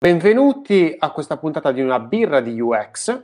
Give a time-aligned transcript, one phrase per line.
[0.00, 3.20] Benvenuti a questa puntata di una birra di UX.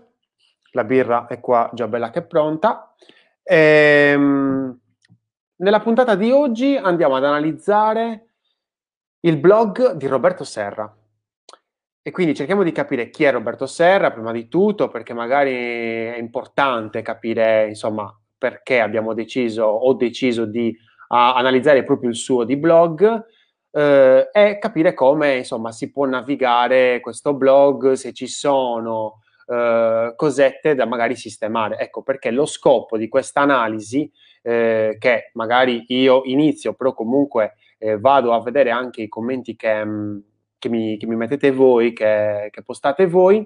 [0.72, 2.92] La birra è qua già bella che pronta.
[3.44, 4.76] Ehm,
[5.58, 8.26] nella puntata di oggi andiamo ad analizzare
[9.20, 10.92] il blog di Roberto Serra.
[12.02, 16.16] E quindi cerchiamo di capire chi è Roberto Serra, prima di tutto, perché magari è
[16.18, 23.26] importante capire, insomma, perché abbiamo deciso o deciso di analizzare proprio il suo di blog
[23.74, 30.76] eh, e capire come insomma si può navigare questo blog, se ci sono eh, cosette
[30.76, 31.78] da magari sistemare.
[31.78, 34.08] Ecco perché lo scopo di questa analisi,
[34.42, 39.84] eh, che magari io inizio, però comunque eh, vado a vedere anche i commenti che,
[39.84, 40.18] mm,
[40.58, 43.44] che, mi, che mi, mettete voi, che, che postate voi,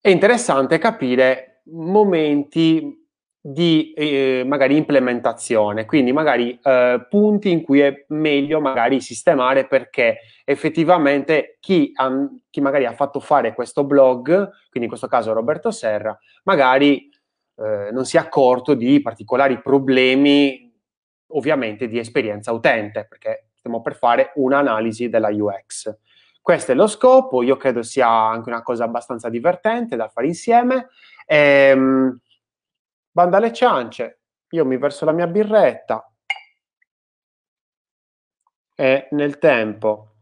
[0.00, 2.97] è interessante capire momenti
[3.40, 10.18] di eh, magari implementazione, quindi magari eh, punti in cui è meglio magari sistemare perché
[10.44, 14.26] effettivamente chi, ha, chi, magari ha fatto fare questo blog,
[14.70, 17.08] quindi in questo caso Roberto Serra, magari
[17.56, 20.66] eh, non si è accorto di particolari problemi
[21.28, 25.94] ovviamente di esperienza utente, perché stiamo per fare un'analisi della UX.
[26.40, 30.88] Questo è lo scopo, io credo sia anche una cosa abbastanza divertente da fare insieme.
[31.26, 32.18] Ehm,
[33.18, 36.08] Banda alle ciance, io mi verso la mia birretta
[38.76, 40.12] e nel tempo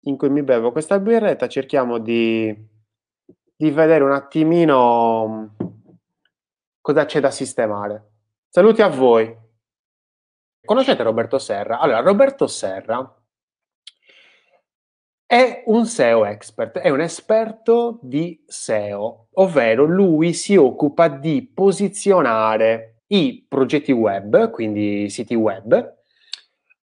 [0.00, 2.54] in cui mi bevo questa birretta cerchiamo di,
[3.56, 5.56] di vedere un attimino
[6.82, 8.10] cosa c'è da sistemare.
[8.50, 9.34] Saluti a voi.
[10.62, 11.78] Conoscete Roberto Serra?
[11.78, 13.21] Allora, Roberto Serra
[15.32, 23.04] è un SEO expert, è un esperto di SEO, ovvero lui si occupa di posizionare
[23.06, 25.94] i progetti web, quindi siti web,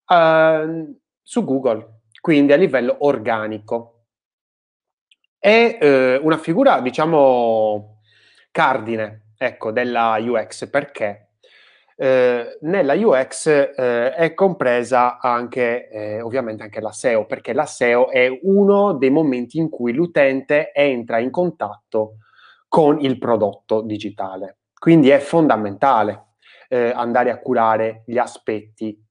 [0.05, 4.09] uh, su Google, quindi a livello organico.
[5.39, 8.01] È uh, una figura, diciamo,
[8.51, 11.24] cardine, ecco, della UX, perché?
[11.97, 18.09] Eh, nella UX eh, è compresa anche, eh, ovviamente, anche la SEO, perché la SEO
[18.09, 22.17] è uno dei momenti in cui l'utente entra in contatto
[22.67, 24.57] con il prodotto digitale.
[24.77, 26.33] Quindi è fondamentale
[26.67, 29.01] eh, andare a curare gli aspetti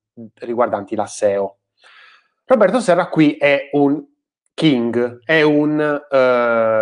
[0.41, 1.59] riguardanti la SEO.
[2.45, 4.05] Roberto Serra qui è un
[4.53, 6.16] king, è un, eh,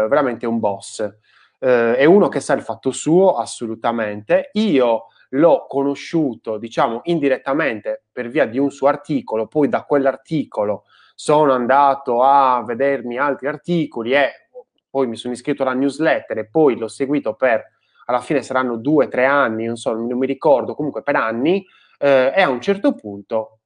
[0.08, 1.20] veramente un boss,
[1.62, 4.50] è uno che sa il fatto suo assolutamente.
[4.54, 10.84] Io l'ho conosciuto, diciamo, indirettamente per via di un suo articolo, poi da quell'articolo
[11.15, 14.48] sono andato a vedermi altri articoli e
[14.91, 17.65] poi mi sono iscritto alla newsletter e poi l'ho seguito per,
[18.06, 21.64] alla fine saranno due, tre anni, non so, non mi ricordo, comunque per anni,
[21.99, 23.60] eh, e a un certo punto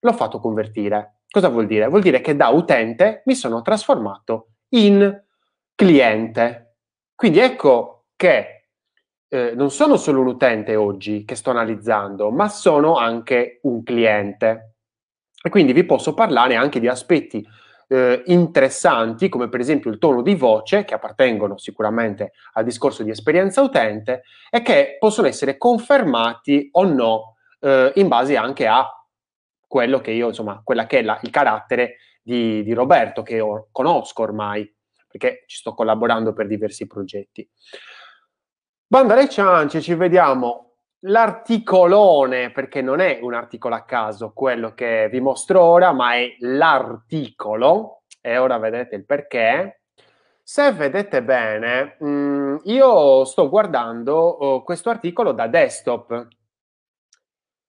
[0.00, 1.20] l'ho fatto convertire.
[1.30, 1.86] Cosa vuol dire?
[1.86, 5.22] Vuol dire che da utente mi sono trasformato in
[5.74, 6.76] cliente.
[7.14, 8.59] Quindi ecco che
[9.32, 14.74] eh, non sono solo un utente oggi che sto analizzando, ma sono anche un cliente.
[15.42, 17.46] E quindi vi posso parlare anche di aspetti
[17.88, 23.10] eh, interessanti, come per esempio il tono di voce, che appartengono sicuramente al discorso di
[23.10, 28.86] esperienza utente e che possono essere confermati o no eh, in base anche a
[29.66, 33.68] quello che io, insomma, quella che è la, il carattere di, di Roberto, che io
[33.70, 34.68] conosco ormai,
[35.06, 37.48] perché ci sto collaborando per diversi progetti.
[38.92, 45.08] Banda alle ciance, ci vediamo l'articolone, perché non è un articolo a caso quello che
[45.12, 49.82] vi mostro ora, ma è l'articolo, e ora vedete il perché.
[50.42, 56.26] Se vedete bene, mh, mm, io sto guardando oh, questo articolo da desktop.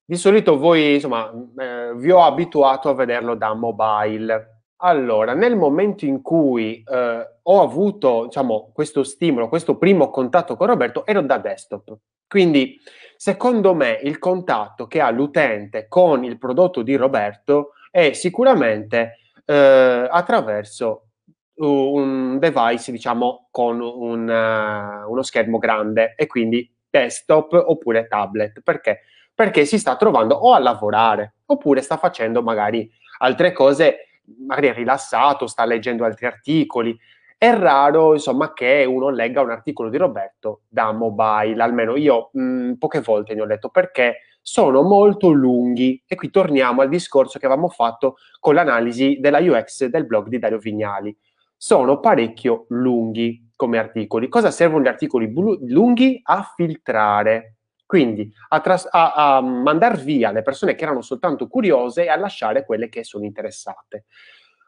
[0.03, 4.60] Di solito voi, insomma, eh, vi ho abituato a vederlo da mobile.
[4.83, 10.67] Allora, nel momento in cui eh, ho avuto, diciamo, questo stimolo, questo primo contatto con
[10.67, 11.97] Roberto, ero da desktop.
[12.27, 12.79] Quindi,
[13.15, 20.07] secondo me, il contatto che ha l'utente con il prodotto di Roberto è sicuramente eh,
[20.09, 21.09] attraverso
[21.57, 28.61] un device, diciamo, con un, uh, uno schermo grande e quindi desktop oppure tablet.
[28.61, 29.01] Perché?
[29.35, 32.89] Perché si sta trovando o a lavorare oppure sta facendo magari
[33.19, 34.07] altre cose
[34.39, 36.97] magari è rilassato, sta leggendo altri articoli.
[37.37, 42.41] È raro, insomma, che uno legga un articolo di Roberto da mobile, almeno io mh,
[42.41, 46.01] mm, poche volte ne ho letto perché sono molto lunghi.
[46.05, 50.39] E qui torniamo al discorso che avevamo fatto con l'analisi della UX del blog di
[50.39, 51.15] Dario Vignali.
[51.55, 54.27] Sono parecchio lunghi come articoli.
[54.27, 56.19] Cosa servono gli articoli blu- lunghi?
[56.23, 57.57] A filtrare
[57.91, 62.15] quindi a, tras- a, a mandare via le persone che erano soltanto curiose e a
[62.15, 64.05] lasciare quelle che sono interessate.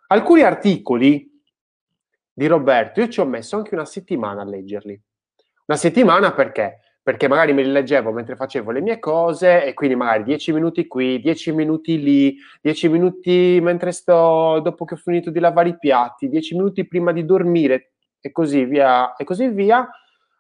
[0.07, 1.31] Alcuni articoli
[2.33, 5.01] di Roberto, io ci ho messo anche una settimana a leggerli.
[5.67, 6.79] Una settimana perché?
[7.01, 10.85] Perché magari me li leggevo mentre facevo le mie cose e quindi magari 10 minuti
[10.85, 15.77] qui, 10 minuti lì, 10 minuti mentre sto dopo che ho finito di lavare i
[15.79, 19.89] piatti, 10 minuti prima di dormire e così via e così via.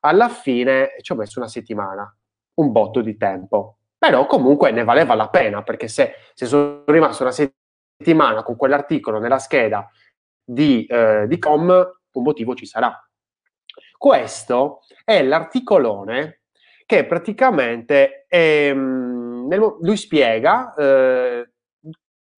[0.01, 2.13] Alla fine ci ho messo una settimana,
[2.55, 3.77] un botto di tempo.
[3.97, 9.19] Però comunque ne valeva la pena perché se, se sono rimasto una settimana con quell'articolo
[9.19, 9.89] nella scheda
[10.43, 12.93] di, eh, di com, un motivo ci sarà.
[13.97, 16.41] Questo è l'articolone
[16.85, 21.51] che praticamente ehm, nel, lui spiega eh,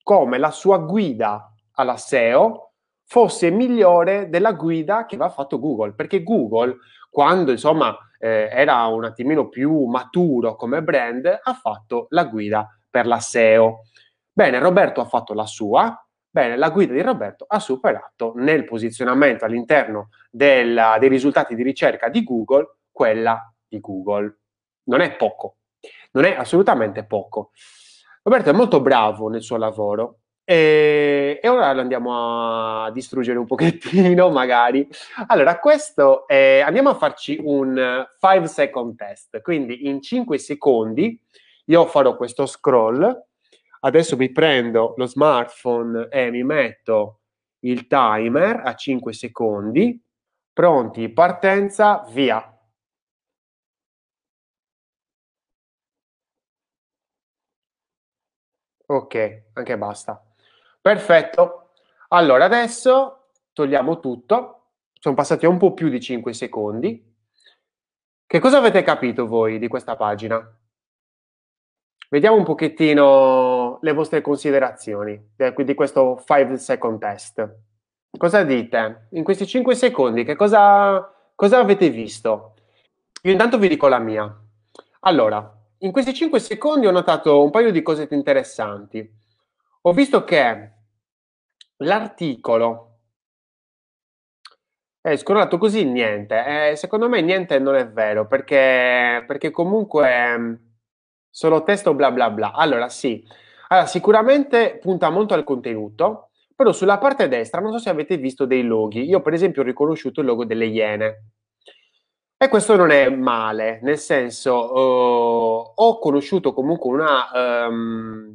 [0.04, 2.74] come la sua guida alla SEO
[3.08, 6.78] fosse migliore della guida che aveva fatto Google, perché Google,
[7.16, 13.08] quando insomma eh, era un attimino più maturo come brand, ha fatto la guida per
[13.08, 13.84] la SEO.
[14.34, 15.98] Bene, Roberto ha fatto la sua,
[16.30, 22.10] Bene, la guida di Roberto ha superato nel posizionamento all'interno della, dei risultati di ricerca
[22.10, 24.40] di Google quella di Google.
[24.90, 25.60] Non è poco,
[26.12, 27.52] non è assolutamente poco.
[28.24, 33.46] Roberto è molto bravo nel suo lavoro e, e ora lo andiamo a distruggere un
[33.46, 34.88] pochettino magari.
[35.28, 41.20] Allora, questo è, andiamo a farci un 5 second test, quindi in 5 secondi
[41.66, 43.24] io farò questo scroll
[43.86, 47.20] Adesso mi prendo lo smartphone e mi metto
[47.60, 50.02] il timer a 5 secondi.
[50.52, 52.52] Pronti, partenza, via.
[58.88, 60.24] Ok, anche basta.
[60.86, 61.72] Perfetto.
[62.10, 64.66] Allora, adesso togliamo tutto.
[64.94, 67.16] Sono passati un po' più di 5 secondi.
[68.24, 70.40] Che cosa avete capito voi di questa pagina?
[72.08, 77.56] Vediamo un pochettino le vostre considerazioni di questo 5 second test.
[78.16, 79.08] Cosa dite?
[79.14, 82.54] In questi 5 secondi che cosa, cosa avete visto?
[83.24, 84.32] Io intanto vi dico la mia.
[85.00, 89.24] Allora, in questi 5 secondi ho notato un paio di cose interessanti.
[89.82, 90.74] Ho visto che
[91.78, 93.00] l'articolo
[95.02, 96.70] è scrollato così niente.
[96.72, 100.60] Eh, secondo me niente non è vero perché, perché comunque
[101.38, 102.54] Solo testo bla bla bla.
[102.54, 103.22] Allora, sì.
[103.68, 108.46] Allora, sicuramente punta molto al contenuto, però sulla parte destra non so se avete visto
[108.46, 109.04] dei loghi.
[109.04, 111.24] Io, per esempio, ho riconosciuto il logo delle Iene.
[112.38, 118.34] E questo non è male, nel senso, uh, ho conosciuto comunque una, um,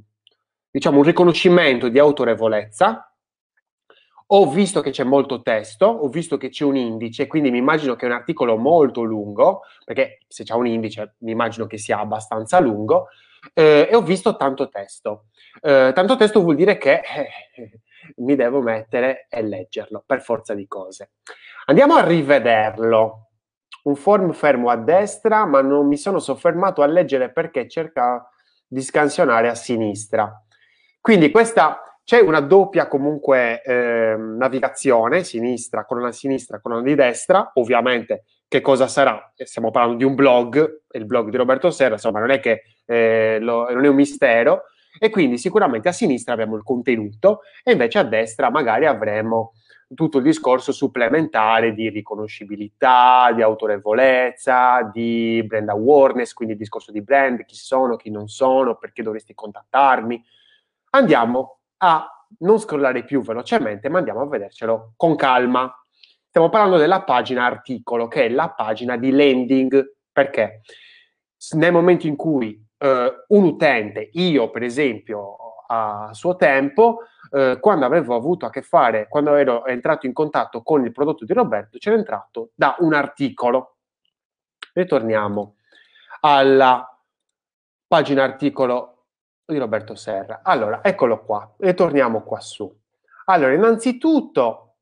[0.70, 3.09] diciamo, un riconoscimento di autorevolezza
[4.32, 7.96] ho visto che c'è molto testo, ho visto che c'è un indice, quindi mi immagino
[7.96, 11.98] che è un articolo molto lungo, perché se c'è un indice mi immagino che sia
[11.98, 13.08] abbastanza lungo,
[13.54, 15.26] eh, e ho visto tanto testo.
[15.60, 17.80] Eh, tanto testo vuol dire che eh,
[18.18, 21.12] mi devo mettere e leggerlo, per forza di cose.
[21.66, 23.26] Andiamo a rivederlo.
[23.82, 28.28] Un form fermo a destra, ma non mi sono soffermato a leggere perché cerca
[28.66, 30.30] di scansionare a sinistra.
[31.00, 38.24] Quindi questa c'è una doppia comunque eh, navigazione, sinistra, colonna sinistra, colonna di destra, ovviamente
[38.48, 39.32] che cosa sarà?
[39.36, 42.62] Eh, stiamo parlando di un blog, il blog di Roberto Serra, insomma non è che
[42.84, 44.64] eh, lo, non è un mistero,
[44.98, 49.52] e quindi sicuramente a sinistra abbiamo il contenuto e invece a destra magari avremo
[49.94, 57.02] tutto il discorso supplementare di riconoscibilità, di autorevolezza, di brand awareness, quindi il discorso di
[57.02, 60.22] brand, chi sono, chi non sono, perché dovresti contattarmi.
[60.90, 65.72] Andiamo a non scrollare più velocemente, ma andiamo a vedercelo con calma.
[66.28, 70.62] Stiamo parlando della pagina articolo, che è la pagina di landing, perché
[71.52, 77.00] nel momento in cui eh, un utente, io per esempio a suo tempo,
[77.32, 81.24] eh, quando avevo avuto a che fare, quando ero entrato in contatto con il prodotto
[81.24, 83.76] di Roberto, c'era entrato da un articolo.
[84.72, 85.56] Ritorniamo
[86.20, 86.86] alla
[87.86, 88.99] pagina articolo
[89.52, 90.40] di Roberto Serra.
[90.42, 92.72] Allora, eccolo qua, e torniamo qua su.
[93.26, 94.74] Allora, innanzitutto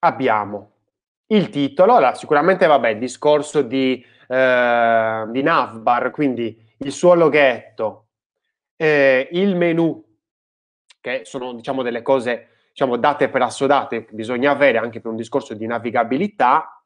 [0.00, 0.70] abbiamo
[1.26, 8.06] il titolo, allora, sicuramente vabbè, il discorso di, eh, di Navbar, quindi il suo loghetto,
[8.76, 10.04] eh, il menu,
[11.00, 15.54] che sono diciamo delle cose diciamo, date per assodate bisogna avere anche per un discorso
[15.54, 16.79] di navigabilità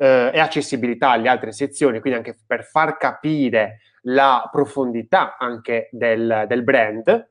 [0.00, 6.46] eh, e accessibilità alle altre sezioni, quindi anche per far capire la profondità anche del,
[6.48, 7.30] del brand.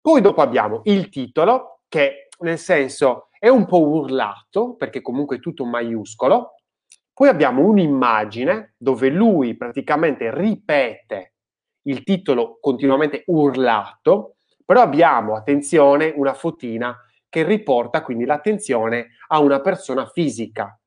[0.00, 5.40] Poi dopo abbiamo il titolo, che nel senso è un po' urlato, perché comunque è
[5.40, 6.54] tutto maiuscolo.
[7.12, 11.34] Poi abbiamo un'immagine dove lui praticamente ripete
[11.82, 14.36] il titolo continuamente urlato.
[14.64, 16.96] Però abbiamo, attenzione, una fotina
[17.28, 20.79] che riporta quindi l'attenzione a una persona fisica.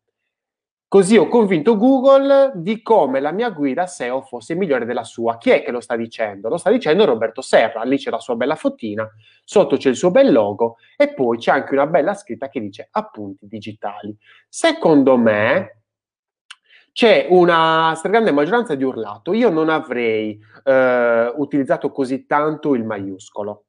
[0.94, 5.40] Così ho convinto Google di come la mia guida SEO fosse migliore della sua.
[5.40, 6.50] Chi è che lo sta dicendo?
[6.50, 9.10] Lo sta dicendo Roberto Serra, lì c'è la sua bella fotina,
[9.44, 12.90] sotto c'è il suo bel logo e poi c'è anche una bella scritta che dice
[12.92, 14.16] appunti digitali.
[14.48, 15.82] Secondo me
[16.92, 19.34] c'è una stragrande maggioranza di urlato.
[19.34, 23.66] Io non avrei eh, utilizzato così tanto il maiuscolo.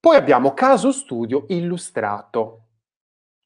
[0.00, 2.62] Poi abbiamo caso studio illustrato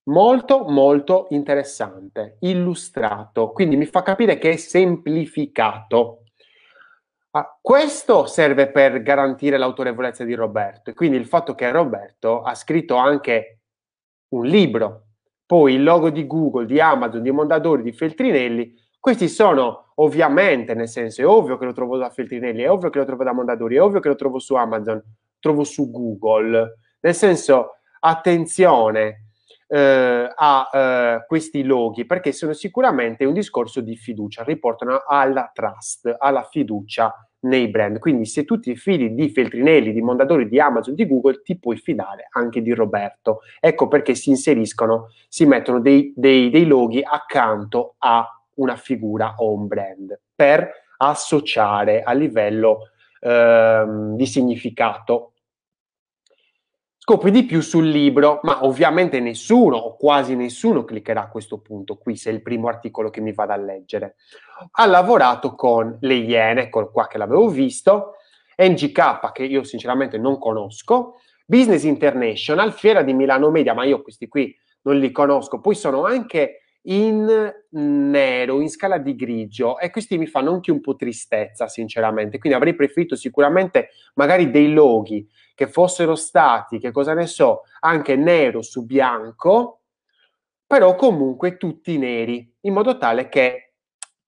[0.09, 6.23] molto molto interessante, illustrato, quindi mi fa capire che è semplificato.
[7.31, 12.97] Ah, questo serve per garantire l'autorevolezza di Roberto quindi il fatto che Roberto ha scritto
[12.97, 13.61] anche
[14.29, 15.09] un libro,
[15.45, 20.89] poi il logo di Google, di Amazon, di Mondadori, di Feltrinelli, questi sono ovviamente, nel
[20.89, 23.77] senso, è ovvio che lo trovo da Feltrinelli, è ovvio che lo trovo da Mondadori,
[23.77, 25.01] è ovvio che lo trovo su Amazon,
[25.39, 29.26] trovo su Google, nel senso, attenzione,
[29.69, 36.15] eh, a eh, questi loghi perché sono sicuramente un discorso di fiducia, riportano alla trust,
[36.19, 37.99] alla fiducia nei brand.
[37.99, 41.77] Quindi se tu ti fidi di Feltrinelli, di Mondadori, di Amazon, di Google, ti puoi
[41.77, 43.41] fidare anche di Roberto.
[43.61, 49.53] Ecco perché si inseriscono, si mettono dei, dei, dei loghi accanto a una figura o
[49.53, 55.33] un brand per associare a livello ehm, di significato
[57.09, 61.99] Scopri di più sul libro, ma ovviamente nessuno o quasi nessuno cliccherà a questo punto
[61.99, 64.17] qui, se è il primo articolo che mi vado a leggere.
[64.73, 68.15] Ha lavorato con le Iene, eccolo qua che l'avevo visto,
[68.57, 74.27] NGK che io sinceramente non conosco, Business International, Fiera di Milano Media, ma io questi
[74.27, 80.19] qui non li conosco, poi sono anche in nero, in scala di grigio e questi
[80.19, 85.67] mi fanno anche un po' tristezza sinceramente, quindi avrei preferito sicuramente magari dei loghi che
[85.67, 89.81] fossero stati, che cosa ne so, anche nero su bianco,
[90.67, 93.73] però comunque tutti neri, in modo tale che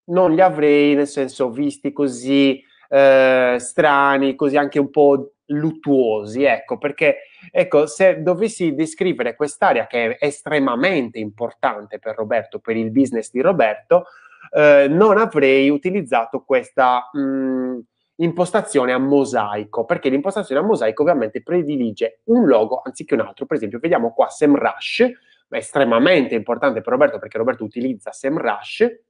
[0.04, 6.78] non li avrei, nel senso, visti così eh, strani, così anche un po' luttuosi, ecco,
[6.78, 7.18] perché
[7.50, 13.40] ecco, se dovessi descrivere quest'area che è estremamente importante per Roberto, per il business di
[13.40, 14.06] Roberto,
[14.50, 17.78] eh, non avrei utilizzato questa mh, mm,
[18.16, 23.46] impostazione a mosaico, perché l'impostazione a mosaico ovviamente predilige un logo anziché un altro.
[23.46, 25.00] Per esempio, vediamo qua SEMrush,
[25.48, 29.00] è estremamente importante per Roberto perché Roberto utilizza SEMrush,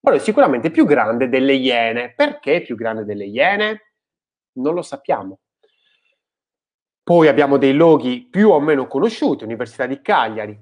[0.00, 2.12] però è sicuramente più grande delle Iene.
[2.14, 3.85] Perché più grande delle Iene?
[4.56, 5.38] Non lo sappiamo.
[7.02, 10.58] Poi abbiamo dei loghi più o meno conosciuti, Università di Cagliari,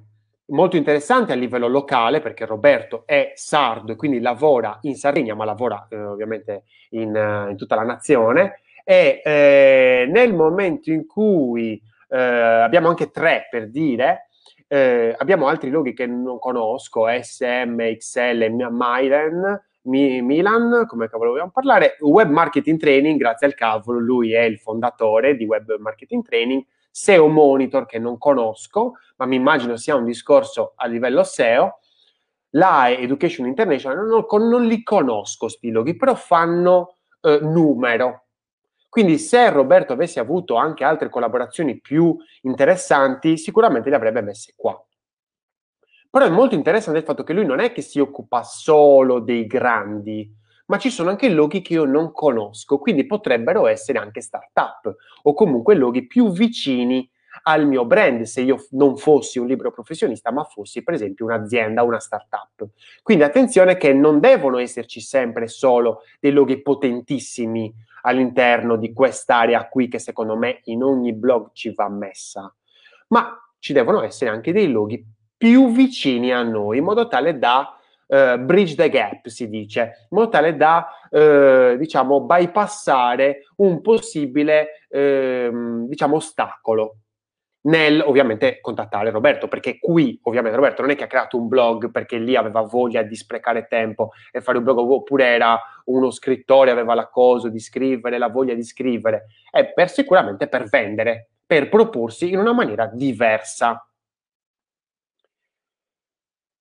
[0.47, 5.45] molto interessante a livello locale perché Roberto è sardo e quindi lavora in Sardegna, ma
[5.45, 8.61] lavora eh, ovviamente in, uh, in, tutta la nazione.
[8.85, 14.29] E eh, nel momento in cui eh, abbiamo anche tre per dire,
[14.69, 21.51] eh, abbiamo altri loghi che non conosco, SM, XL, Milan, Mi, Milan, come cavolo vogliamo
[21.51, 26.65] parlare, Web Marketing Training, grazie al cavolo, lui è il fondatore di Web Marketing Training,
[26.91, 31.81] SEO Monitor che non conosco, ma mi immagino sia un discorso a livello SEO,
[32.51, 38.27] la Education International non, non li conosco sti loghi, però fanno eh, numero.
[38.89, 44.81] Quindi se Roberto avesse avuto anche altre collaborazioni più interessanti, sicuramente le avrebbe messe qua.
[46.15, 49.49] Però è molto interessante il fatto che lui non è che si occupa solo dei
[49.49, 50.33] grandi,
[50.67, 55.35] ma ci sono anche loghi che io non conosco, quindi potrebbero essere anche startup o
[55.35, 57.11] comunque loghi più vicini
[57.43, 61.83] al mio brand se io non fossi un libero professionista, ma fossi per esempio un'azienda,
[61.83, 62.65] una startup.
[63.03, 69.89] Quindi attenzione che non devono esserci sempre solo dei loghi potentissimi all'interno di quest'area qui
[69.89, 72.55] che secondo me in ogni blog ci va messa,
[73.09, 75.05] ma ci devono essere anche dei loghi
[75.45, 80.17] più vicini a noi in modo tale da uh, bridge the gap, si dice, in
[80.17, 86.97] modo tale da, uh, diciamo, bypassare un possibile, uh, diciamo, ostacolo
[87.67, 91.91] nel ovviamente contattare Roberto, perché qui ovviamente Roberto non è che ha creato un blog
[91.91, 96.71] perché lì aveva voglia di sprecare tempo e fare un blog, oppure era uno scrittore,
[96.71, 101.69] aveva la cosa di scrivere, la voglia di scrivere, è per, sicuramente per vendere, per
[101.69, 103.87] proporsi in una maniera diversa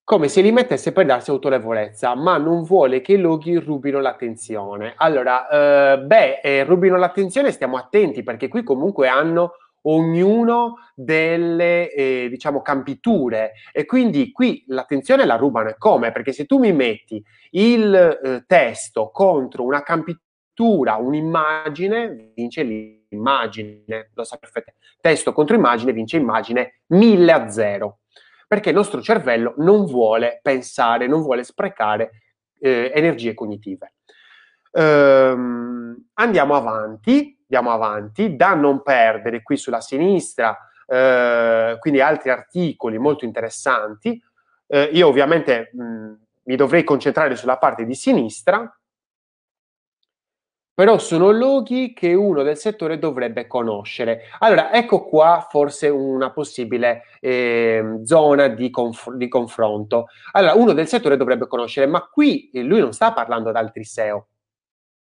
[0.03, 4.93] come se li mettesse per darsi autorevolezza, ma non vuole che i loghi rubino l'attenzione.
[4.97, 5.47] Allora,
[5.93, 12.61] eh, beh, eh, rubino l'attenzione, stiamo attenti perché qui comunque hanno ognuno delle, eh, diciamo,
[12.61, 15.69] campiture e quindi qui l'attenzione la rubano.
[15.69, 16.11] E come?
[16.11, 24.23] Perché se tu mi metti il eh, testo contro una campitura un'immagine vince l'immagine, lo
[24.23, 24.73] sa perfetto.
[25.01, 27.99] Testo contro immagine vince immagine 1000 a 0,
[28.53, 32.11] perché il nostro cervello non vuole pensare, non vuole sprecare
[32.59, 33.95] eh, energie cognitive.
[34.73, 40.55] Ehm, andiamo avanti, andiamo avanti, da non perdere qui sulla sinistra,
[40.85, 44.21] eh, quindi altri articoli molto interessanti.
[44.67, 46.11] Eh, io ovviamente mh,
[46.43, 48.71] mi dovrei concentrare sulla parte di sinistra,
[50.73, 54.23] però sono loghi che uno del settore dovrebbe conoscere.
[54.39, 60.07] Allora, ecco qua forse una possibile eh, zona di, conf- di, confronto.
[60.31, 64.27] Allora, uno del settore dovrebbe conoscere, ma qui lui non sta parlando ad altri SEO,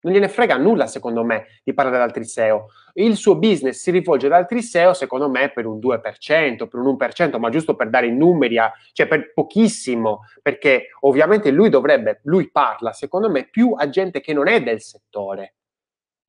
[0.02, 2.66] non gliene frega nulla, secondo me, di parlare ad altri SEO.
[2.94, 6.96] Il suo business si rivolge ad altri SEO, secondo me, per un 2%, per un
[6.98, 12.20] 1%, ma giusto per dare i numeri, a, cioè per pochissimo, perché ovviamente lui dovrebbe,
[12.24, 15.54] lui parla, secondo me, più a gente che non è del settore.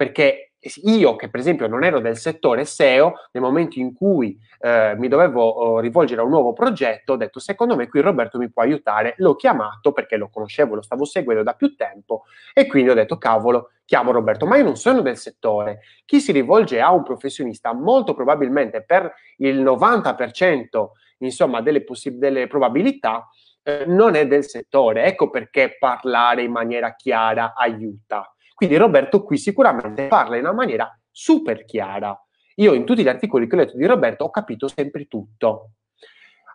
[0.01, 0.53] Perché
[0.86, 5.08] io che per esempio non ero del settore SEO, nel momento in cui eh, mi
[5.08, 8.63] dovevo oh, rivolgere a un nuovo progetto, ho detto secondo me qui Roberto mi può
[8.63, 12.96] aiutare, l'ho chiamato perché lo conoscevo, lo stavo seguendo da più tempo e quindi ho
[12.96, 15.81] detto cavolo, chiamo Roberto, ma io non sono del settore.
[16.03, 20.88] Chi si rivolge a un professionista molto probabilmente per il 90%
[21.20, 23.29] insomma delle, possib- delle probabilità
[23.62, 25.03] eh, non è del settore.
[25.03, 28.31] Ecco perché parlare in maniera chiara aiuta.
[28.62, 32.15] Quindi Roberto qui sicuramente parla in una maniera super chiara.
[32.58, 35.72] Io in tutti gli articoli che ho letto di Roberto ho capito sempre tutto.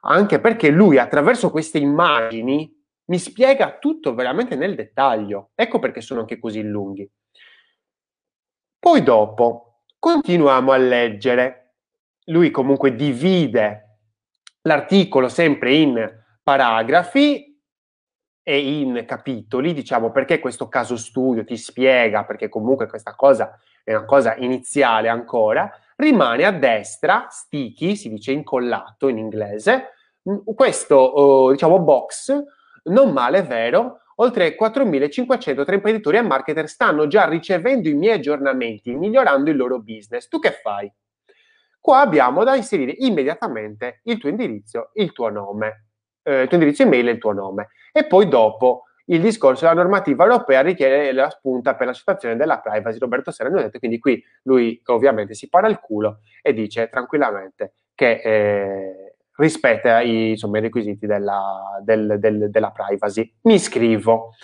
[0.02, 2.72] Anche perché lui attraverso queste immagini
[3.06, 5.50] mi spiega tutto veramente nel dettaglio.
[5.56, 7.10] Ecco perché sono anche così lunghi.
[8.78, 11.74] Poi dopo continuiamo a leggere.
[12.26, 13.98] Lui comunque divide
[14.62, 17.45] l'articolo sempre in paragrafi
[18.48, 23.92] e in capitoli, diciamo, perché questo caso studio ti spiega, perché comunque questa cosa è
[23.92, 29.94] una cosa iniziale ancora, rimane a destra, sticky, si dice incollato in inglese,
[30.54, 32.40] questo, uh, diciamo, box,
[32.84, 39.50] non male, vero, oltre 4.500 imprenditori e marketer stanno già ricevendo i miei aggiornamenti, migliorando
[39.50, 40.28] il loro business.
[40.28, 40.88] Tu che fai?
[41.80, 45.85] Qua abbiamo da inserire immediatamente il tuo indirizzo, il tuo nome
[46.26, 47.68] eh, il tuo indirizzo email e il tuo nome.
[47.92, 52.98] E poi dopo il discorso della normativa europea richiede la spunta per l'accettazione della privacy.
[52.98, 57.74] Roberto Serrano ha detto, quindi qui lui ovviamente si para il culo e dice tranquillamente
[57.94, 63.32] che eh, rispetta i, insomma, i requisiti della, del, del, della, privacy.
[63.42, 64.34] Mi iscrivo.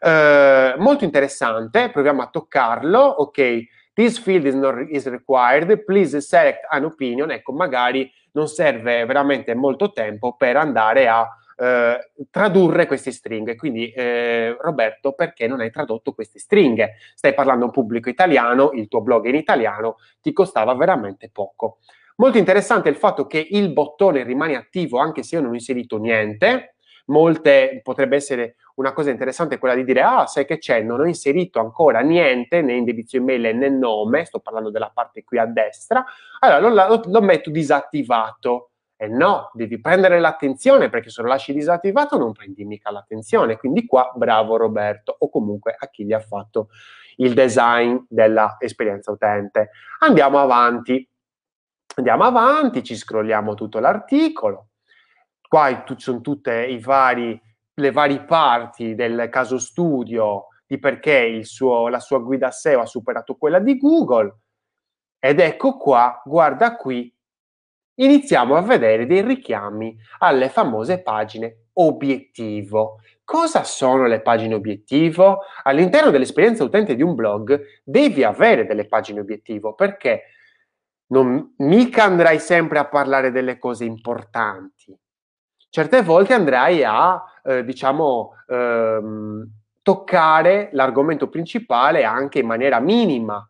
[0.00, 2.98] Eh, molto interessante, proviamo a toccarlo.
[2.98, 3.62] Ok,
[3.94, 7.30] this field is, not, is required, please select an opinion.
[7.30, 13.56] Ecco, magari non serve veramente molto tempo per andare a eh, tradurre queste stringhe.
[13.56, 16.94] Quindi, eh, Roberto, perché non hai tradotto queste stringhe?
[17.14, 21.78] Stai parlando a un pubblico italiano, il tuo blog in italiano, ti costava veramente poco.
[22.16, 25.98] Molto interessante il fatto che il bottone rimane attivo anche se io non ho inserito
[25.98, 26.76] niente.
[27.06, 31.06] Molte potrebbe essere una cosa interessante quella di dire ah sai che c'è non ho
[31.06, 36.04] inserito ancora niente né indirizzo email né nome sto parlando della parte qui a destra
[36.40, 41.28] allora lo, lo, lo metto disattivato e eh no, devi prendere l'attenzione perché se lo
[41.28, 43.56] lasci disattivato non prendi mica l'attenzione.
[43.56, 46.70] Quindi qua bravo Roberto o comunque a chi gli ha fatto
[47.18, 49.70] il design dell'esperienza utente.
[50.00, 51.08] Andiamo avanti.
[51.94, 54.70] Andiamo avanti, ci scrolliamo tutto l'articolo.
[55.46, 57.40] Qua ci sono tutte i vari
[57.78, 63.36] le varie parti del caso studio di perché suo, la sua guida SEO ha superato
[63.36, 64.36] quella di Google.
[65.18, 67.12] Ed ecco qua, guarda qui,
[67.94, 73.00] iniziamo a vedere dei richiami alle famose pagine obiettivo.
[73.24, 75.40] Cosa sono le pagine obiettivo?
[75.62, 80.22] All'interno dell'esperienza utente di un blog devi avere delle pagine obiettivo perché
[81.08, 84.96] non mica andrai sempre a parlare delle cose importanti.
[85.70, 89.50] Certe volte andrai a eh, diciamo, ehm,
[89.82, 93.46] toccare l'argomento principale anche in maniera minima.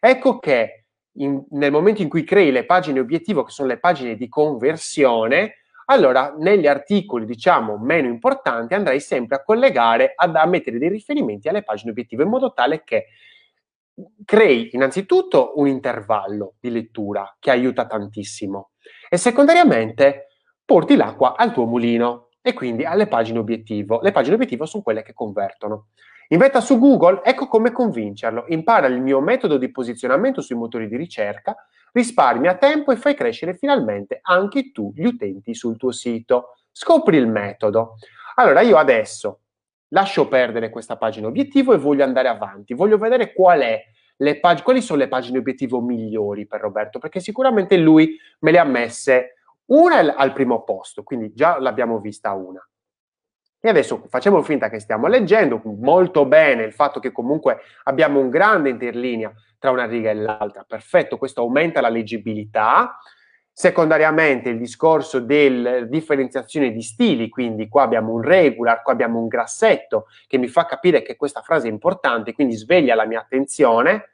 [0.00, 4.16] Ecco che in, nel momento in cui crei le pagine obiettivo, che sono le pagine
[4.16, 5.54] di conversione,
[5.86, 11.48] allora negli articoli, diciamo, meno importanti andrai sempre a collegare, ad, a mettere dei riferimenti
[11.48, 13.06] alle pagine obiettivo in modo tale che
[14.24, 18.70] crei innanzitutto un intervallo di lettura che aiuta tantissimo
[19.08, 20.27] e secondariamente
[20.68, 24.00] porti l'acqua al tuo mulino e quindi alle pagine obiettivo.
[24.02, 25.86] Le pagine obiettivo sono quelle che convertono.
[26.28, 28.44] Inventa su Google, ecco come convincerlo.
[28.48, 31.56] Impara il mio metodo di posizionamento sui motori di ricerca,
[31.92, 36.50] risparmia tempo e fai crescere finalmente anche tu gli utenti sul tuo sito.
[36.70, 37.94] Scopri il metodo.
[38.34, 39.40] Allora io adesso
[39.88, 43.82] lascio perdere questa pagina obiettivo e voglio andare avanti, voglio vedere qual è
[44.38, 48.64] pag- quali sono le pagine obiettivo migliori per Roberto, perché sicuramente lui me le ha
[48.64, 49.32] messe
[49.68, 52.62] una al primo posto, quindi già l'abbiamo vista una.
[53.60, 58.30] E adesso facciamo finta che stiamo leggendo molto bene il fatto che comunque abbiamo un
[58.30, 60.64] grande interlinea tra una riga e l'altra.
[60.64, 62.98] Perfetto, questo aumenta la leggibilità.
[63.50, 69.26] Secondariamente il discorso della differenziazione di stili, quindi qua abbiamo un regular, qua abbiamo un
[69.26, 74.10] grassetto che mi fa capire che questa frase è importante, quindi sveglia la mia attenzione.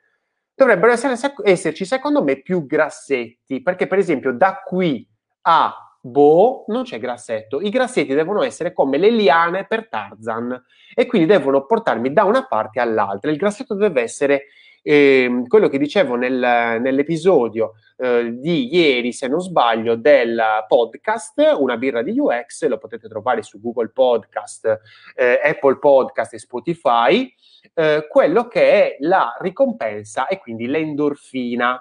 [0.54, 5.06] Dovrebbero essere, esserci secondo me più grassetti, perché per esempio da qui
[5.46, 7.60] a boh, non c'è grassetto.
[7.60, 10.62] I grassetti devono essere come le liane per Tarzan
[10.94, 13.30] e quindi devono portarmi da una parte all'altra.
[13.30, 14.44] Il grassetto deve essere
[14.82, 21.78] eh, quello che dicevo nel, nell'episodio eh, di ieri, se non sbaglio, del podcast Una
[21.78, 24.80] birra di UX, lo potete trovare su Google Podcast,
[25.16, 27.32] eh, Apple Podcast e Spotify,
[27.72, 31.80] eh, quello che è la ricompensa e quindi l'endorfina.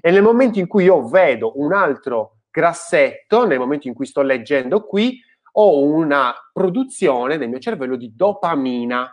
[0.00, 4.22] E nel momento in cui io vedo un altro grassetto, nel momento in cui sto
[4.22, 5.20] leggendo qui,
[5.56, 9.10] ho una produzione nel mio cervello di dopamina.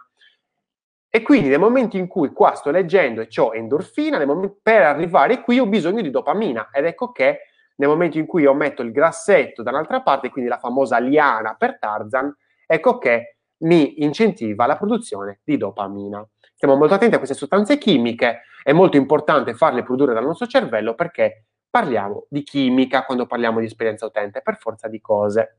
[1.09, 5.41] E quindi nel momento in cui qua sto leggendo e ho endorfina, momento, per arrivare
[5.41, 6.69] qui ho bisogno di dopamina.
[6.71, 7.39] Ed ecco che
[7.77, 11.55] nel momento in cui io metto il grassetto da un'altra parte, quindi la famosa liana
[11.55, 12.33] per Tarzan,
[12.67, 16.25] ecco che mi incentiva la produzione di dopamina.
[16.53, 20.93] Stiamo molto attenti a queste sostanze chimiche, è molto importante farle produrre dal nostro cervello
[20.93, 25.55] perché parliamo di chimica quando parliamo di esperienza utente, per forza di cose.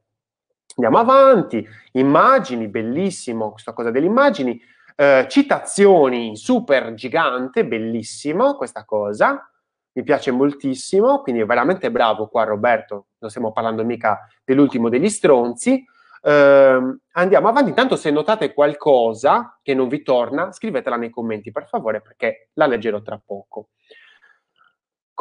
[0.76, 4.60] Andiamo avanti, immagini, bellissimo questa cosa delle immagini,
[4.94, 9.50] eh, citazioni super gigante, bellissimo questa cosa,
[9.94, 15.08] mi piace moltissimo, quindi è veramente bravo qua Roberto, non stiamo parlando mica dell'ultimo degli
[15.08, 15.84] stronzi.
[16.24, 21.66] Eh, andiamo avanti, intanto se notate qualcosa che non vi torna, scrivetela nei commenti per
[21.66, 23.68] favore perché la leggerò tra poco.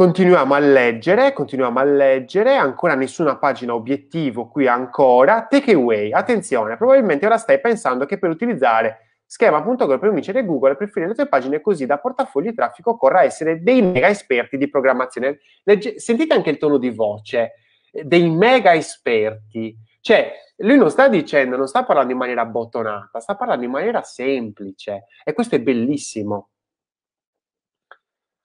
[0.01, 5.45] Continuiamo a leggere, continuiamo a leggere, ancora nessuna pagina obiettivo qui ancora.
[5.47, 11.09] Takeaway, attenzione, probabilmente ora stai pensando che per utilizzare schema.gov per vincere Google e preferire
[11.09, 15.37] le tue pagine così da portafoglio di traffico occorra essere dei mega esperti di programmazione.
[15.65, 17.51] Legge, sentite anche il tono di voce,
[17.91, 19.77] dei mega esperti.
[19.99, 24.01] Cioè, lui non sta dicendo, non sta parlando in maniera bottonata, sta parlando in maniera
[24.01, 26.49] semplice e questo è bellissimo.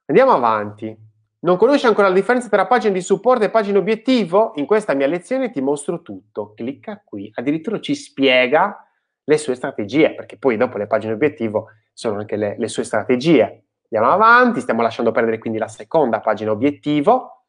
[0.04, 1.14] Andiamo avanti.
[1.38, 4.52] Non conosci ancora la differenza tra pagine di supporto e pagine obiettivo?
[4.56, 6.54] In questa mia lezione ti mostro tutto.
[6.54, 7.30] Clicca qui.
[7.34, 8.86] Addirittura ci spiega
[9.22, 13.64] le sue strategie, perché poi dopo le pagine obiettivo sono anche le, le sue strategie.
[13.90, 17.44] Andiamo avanti, stiamo lasciando perdere quindi la seconda pagina obiettivo.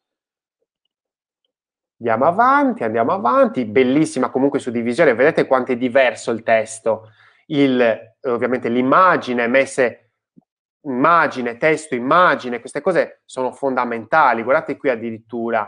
[2.00, 3.66] Andiamo avanti, andiamo avanti.
[3.66, 5.16] Bellissima comunque suddivisione.
[5.16, 7.12] Vedete quanto è diverso il testo.
[7.48, 10.07] Il, ovviamente l'immagine messe
[10.88, 14.44] immagine, testo, immagine, queste cose sono fondamentali.
[14.44, 15.68] Guardate qui addirittura.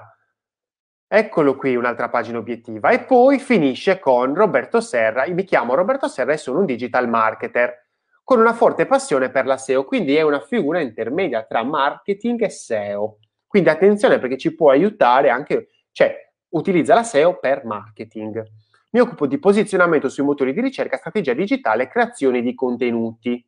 [1.08, 2.90] Eccolo qui un'altra pagina obiettiva.
[2.90, 5.28] E poi finisce con Roberto Serra.
[5.28, 7.88] Mi chiamo Roberto Serra e sono un digital marketer
[8.24, 12.50] con una forte passione per la SEO, quindi è una figura intermedia tra marketing e
[12.50, 13.18] SEO.
[13.48, 16.16] Quindi attenzione perché ci può aiutare anche, cioè
[16.50, 18.44] utilizza la SEO per marketing.
[18.92, 23.44] Mi occupo di posizionamento sui motori di ricerca, strategia digitale e creazione di contenuti.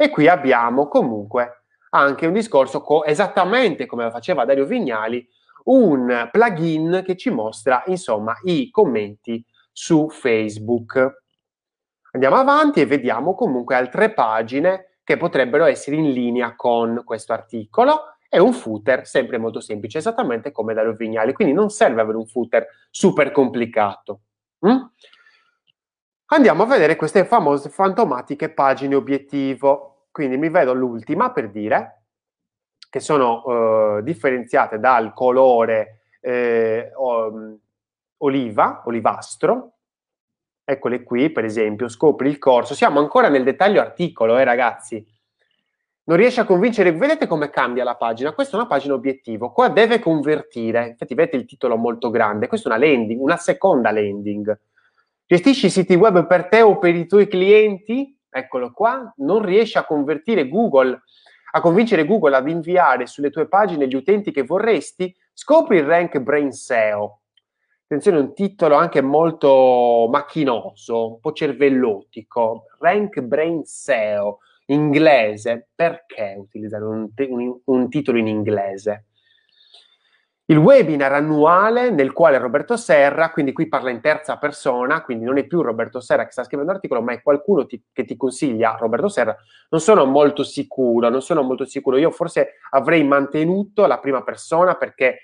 [0.00, 5.26] E qui abbiamo comunque anche un discorso co- esattamente come faceva Dario Vignali,
[5.64, 11.22] un plugin che ci mostra insomma i commenti su Facebook.
[12.12, 18.18] Andiamo avanti e vediamo comunque altre pagine che potrebbero essere in linea con questo articolo
[18.28, 22.26] e un footer sempre molto semplice, esattamente come Dario Vignali, quindi non serve avere un
[22.26, 24.20] footer super complicato.
[24.64, 24.78] Mm?
[26.30, 30.08] Andiamo a vedere queste famose fantomatiche pagine obiettivo.
[30.10, 32.02] Quindi mi vedo l'ultima per dire
[32.90, 36.92] che sono eh, differenziate dal colore eh,
[38.18, 39.72] oliva, olivastro.
[40.64, 42.74] Eccole qui, per esempio, scopri il corso.
[42.74, 45.02] Siamo ancora nel dettaglio articolo, eh ragazzi.
[46.04, 48.34] Non riesce a convincere, vedete come cambia la pagina?
[48.34, 50.88] Questa è una pagina obiettivo, qua deve convertire.
[50.88, 54.58] Infatti vedete il titolo molto grande, questa è una landing, una seconda landing
[55.30, 58.18] Gestisci i siti web per te o per i tuoi clienti?
[58.30, 59.12] Eccolo qua.
[59.18, 61.02] Non riesci a convertire Google,
[61.50, 65.14] a convincere Google ad inviare sulle tue pagine gli utenti che vorresti?
[65.34, 67.20] Scopri il Rank Brain SEO.
[67.84, 72.64] Attenzione, un titolo anche molto macchinoso, un po' cervellotico.
[72.78, 74.38] Rank Brain SEO,
[74.68, 75.68] inglese.
[75.74, 79.08] Perché utilizzare un, un, un titolo in inglese?
[80.50, 85.36] Il webinar annuale nel quale Roberto Serra, quindi qui parla in terza persona, quindi non
[85.36, 88.74] è più Roberto Serra che sta scrivendo l'articolo, ma è qualcuno ti, che ti consiglia
[88.78, 89.36] Roberto Serra.
[89.68, 91.98] Non sono molto sicuro, non sono molto sicuro.
[91.98, 95.18] Io forse avrei mantenuto la prima persona perché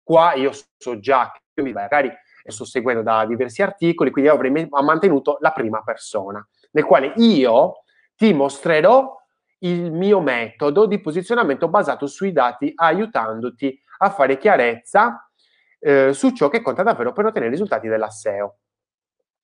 [0.00, 2.12] qua io so già che magari
[2.44, 7.82] sto seguendo da diversi articoli, quindi avrei mantenuto la prima persona, nel quale io
[8.14, 9.20] ti mostrerò
[9.64, 15.30] il mio metodo di posizionamento basato sui dati, aiutandoti a fare chiarezza
[15.78, 18.58] eh, su ciò che conta davvero per ottenere i risultati della SEO.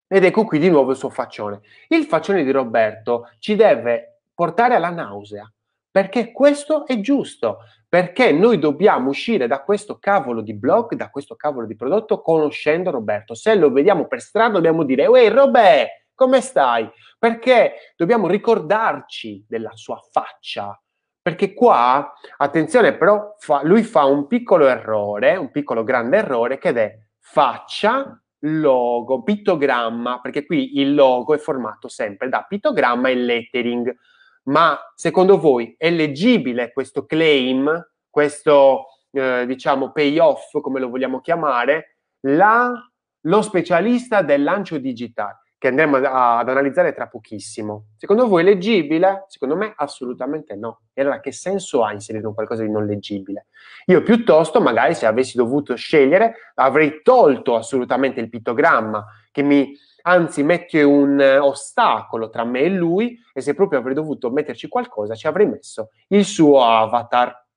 [0.06, 1.60] Ed ecco qui di nuovo il suo faccione.
[1.88, 5.50] Il faccione di Roberto ci deve portare alla nausea,
[5.90, 11.36] perché questo è giusto, perché noi dobbiamo uscire da questo cavolo di blog, da questo
[11.36, 13.34] cavolo di prodotto conoscendo Roberto.
[13.34, 16.86] Se lo vediamo per strada dobbiamo dire, uè Robè, come stai?
[17.18, 20.78] Perché dobbiamo ricordarci della sua faccia.
[21.22, 26.68] Perché qua, attenzione, però, fa, lui fa un piccolo errore, un piccolo grande errore, che
[26.74, 33.96] è faccia, logo, pittogramma, perché qui il logo è formato sempre da pittogramma e lettering.
[34.44, 41.96] Ma secondo voi è leggibile questo claim, questo eh, diciamo payoff, come lo vogliamo chiamare,
[42.26, 42.70] la,
[43.20, 45.39] lo specialista del lancio digitale?
[45.60, 47.88] Che andremo ad analizzare tra pochissimo.
[47.98, 49.26] Secondo voi è leggibile?
[49.28, 50.84] Secondo me assolutamente no.
[50.94, 53.48] E allora che senso ha inserire un qualcosa di non leggibile?
[53.88, 60.42] Io piuttosto, magari se avessi dovuto scegliere, avrei tolto assolutamente il pittogramma, che mi, anzi
[60.42, 65.26] mette un ostacolo tra me e lui, e se proprio avrei dovuto metterci qualcosa, ci
[65.26, 67.48] avrei messo il suo avatar.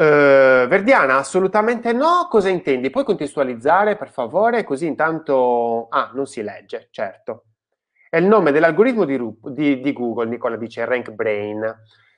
[0.00, 2.26] Uh, Verdiana, assolutamente no.
[2.30, 2.88] Cosa intendi?
[2.88, 4.64] Puoi contestualizzare, per favore?
[4.64, 5.88] Così intanto...
[5.90, 7.44] Ah, non si legge, certo.
[8.08, 11.60] È il nome dell'algoritmo di, di, di Google, Nicola dice, Rank Brain.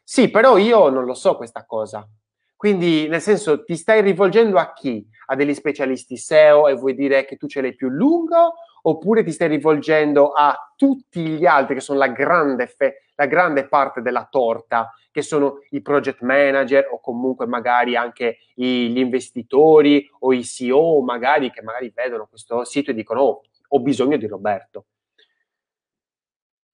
[0.05, 2.09] Sì, però io non lo so questa cosa.
[2.55, 5.05] Quindi, nel senso, ti stai rivolgendo a chi?
[5.27, 8.55] A degli specialisti SEO e vuoi dire che tu ce l'hai più lungo?
[8.85, 13.69] Oppure ti stai rivolgendo a tutti gli altri che sono la grande, fe- la grande
[13.69, 20.09] parte della torta che sono i project manager o comunque magari anche i, gli investitori
[20.21, 24.27] o i CEO magari che magari vedono questo sito e dicono oh, ho bisogno di
[24.27, 24.87] Roberto.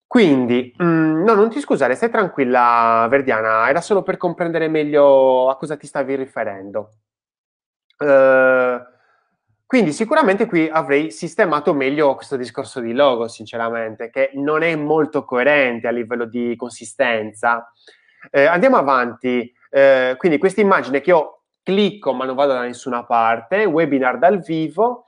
[0.07, 5.51] Quindi, mh, mm, no, non ti scusare, stai tranquilla, Verdiana, era solo per comprendere meglio
[5.51, 6.92] a cosa ti stavi riferendo.
[7.99, 8.81] Uh,
[9.68, 15.24] quindi sicuramente qui avrei sistemato meglio questo discorso di logo, sinceramente, che non è molto
[15.24, 17.70] coerente a livello di consistenza.
[18.31, 19.52] Eh, andiamo avanti.
[19.68, 24.40] Eh, quindi questa immagine che io clicco ma non vado da nessuna parte, webinar dal
[24.40, 25.04] vivo,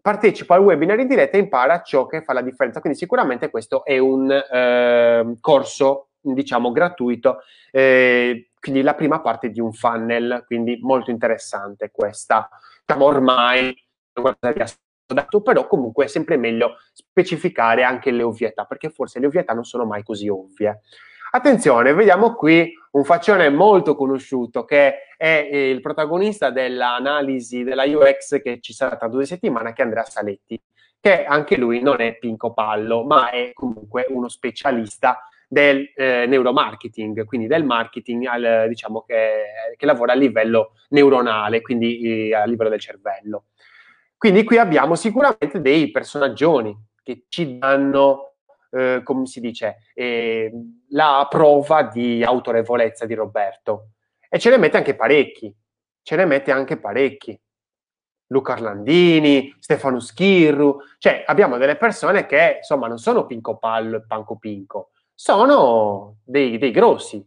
[0.00, 2.78] partecipo al webinar in diretta e impara ciò che fa la differenza.
[2.78, 7.38] Quindi sicuramente questo è un eh, corso, diciamo, gratuito,
[7.72, 12.48] eh, quindi la prima parte di un funnel, quindi molto interessante questa.
[12.86, 13.74] Diciamo ormai,
[15.06, 19.64] dato, però comunque è sempre meglio specificare anche le ovvietà, perché forse le ovvietà non
[19.64, 20.80] sono mai così ovvie.
[21.30, 28.60] Attenzione, vediamo qui un faccione molto conosciuto che è il protagonista dell'analisi della UX che
[28.60, 30.60] ci sarà tra due settimane, che è Andrea Saletti,
[31.00, 37.24] che anche lui non è Pinco Pallo, ma è comunque uno specialista del eh, neuromarketing,
[37.24, 42.70] quindi del marketing al, diciamo che, che, lavora a livello neuronale, quindi eh, a livello
[42.70, 43.44] del cervello.
[44.16, 48.36] Quindi qui abbiamo sicuramente dei personaggioni che ci danno
[48.70, 50.52] eh, come si dice, eh,
[50.90, 53.90] la prova di autorevolezza di Roberto.
[54.28, 55.54] E ce ne mette anche parecchi,
[56.02, 57.40] ce ne mette anche parecchi.
[58.28, 64.04] Luca Arlandini, Stefano Schirru, cioè abbiamo delle persone che insomma non sono Pinco Pallo e
[64.04, 67.24] Panco Pinco, sono dei, dei grossi.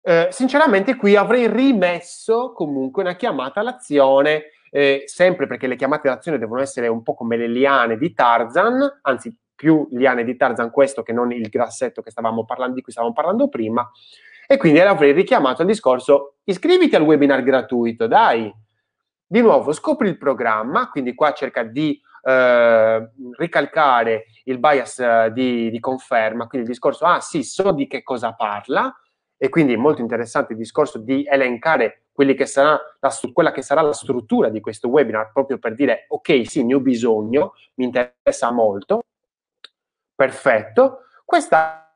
[0.00, 6.36] Eh, sinceramente qui avrei rimesso comunque una chiamata all'azione, eh, sempre perché le chiamate all'azione
[6.36, 11.02] devono essere un po' come le liane di Tarzan, anzi più liane di Tarzan questo
[11.02, 12.02] che non il grassetto
[12.44, 13.90] parlando, di cui stavamo parlando prima,
[14.46, 18.52] e quindi avrei richiamato al discorso iscriviti al webinar gratuito, dai.
[19.26, 25.70] Di nuovo, scopri il programma, quindi qua cerca di eh, ricalcare il bias eh, di,
[25.70, 28.94] di, conferma, quindi il discorso, ah sì, so di che cosa parla,
[29.36, 33.82] e quindi è molto interessante il discorso di elencare che sarà la, quella che sarà
[33.82, 38.50] la struttura di questo webinar, proprio per dire, ok, sì, ne ho bisogno, mi interessa
[38.50, 39.02] molto,
[40.14, 41.86] perfetto, questa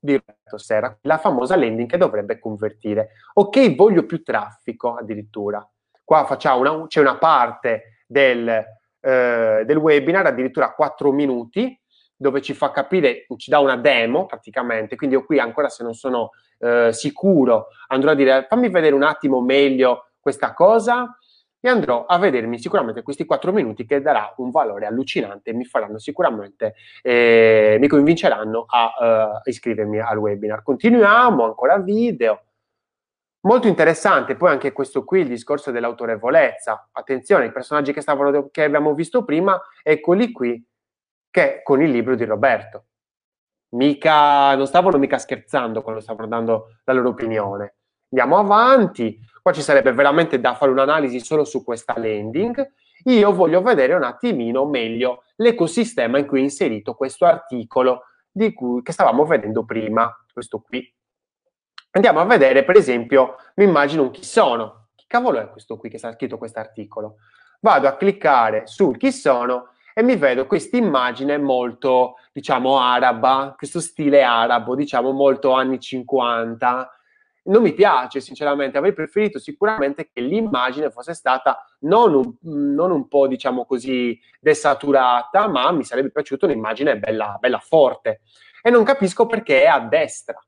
[0.00, 3.12] diretto sera, la famosa landing che dovrebbe convertire.
[3.34, 5.66] Ok, voglio più traffico addirittura.
[6.04, 8.48] Qua facciamo una, c'è una parte del,
[9.00, 11.78] eh, del webinar, addirittura 4 minuti,
[12.24, 15.92] dove ci fa capire, ci dà una demo praticamente, quindi io qui ancora se non
[15.92, 21.18] sono eh, sicuro andrò a dire fammi vedere un attimo meglio questa cosa
[21.60, 25.66] e andrò a vedermi sicuramente questi quattro minuti che darà un valore allucinante e mi
[25.66, 30.62] faranno sicuramente, eh, mi convinceranno a uh, iscrivermi al webinar.
[30.62, 32.42] Continuiamo, ancora video.
[33.46, 36.88] Molto interessante poi anche questo qui, il discorso dell'autorevolezza.
[36.92, 40.62] Attenzione, i personaggi che, stavano, che abbiamo visto prima, eccoli qui,
[41.34, 42.84] che con il libro di Roberto.
[43.70, 47.74] Mica, non stavano mica scherzando quando stavano dando la loro opinione.
[48.10, 49.18] Andiamo avanti.
[49.42, 52.64] Qua ci sarebbe veramente da fare un'analisi solo su questa landing.
[53.06, 58.04] Io voglio vedere un attimino meglio l'ecosistema in cui è inserito questo articolo
[58.54, 60.88] cui, che stavamo vedendo prima, questo qui.
[61.90, 64.90] Andiamo a vedere, per esempio, mi immagino un chi sono.
[64.94, 67.16] Chi cavolo è questo qui che sta scritto questo articolo?
[67.58, 73.80] Vado a cliccare sul chi sono e mi vedo questa immagine molto, diciamo, araba, questo
[73.80, 76.90] stile arabo, diciamo, molto anni 50.
[77.44, 82.34] Non mi piace, sinceramente, avrei preferito sicuramente che l'immagine fosse stata non un,
[82.74, 88.22] non un po', diciamo così, desaturata, ma mi sarebbe piaciuta un'immagine bella, bella forte.
[88.62, 90.42] E non capisco perché è a destra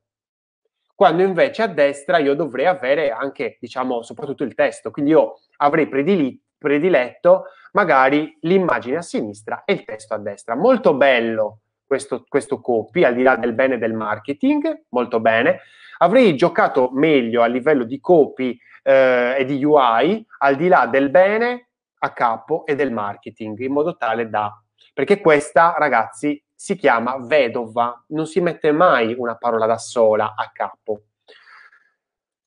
[0.97, 4.89] quando invece a destra io dovrei avere anche, diciamo, soprattutto il testo.
[4.89, 10.55] Quindi io avrei predili- prediletto magari l'immagine a sinistra e il testo a destra.
[10.55, 15.61] Molto bello questo, questo copy, al di là del bene del marketing, molto bene.
[15.99, 21.09] Avrei giocato meglio a livello di copy eh, e di UI, al di là del
[21.09, 24.51] bene a capo e del marketing, in modo tale da...
[24.93, 30.49] Perché questa, ragazzi, si chiama vedova, non si mette mai una parola da sola a
[30.51, 31.01] capo.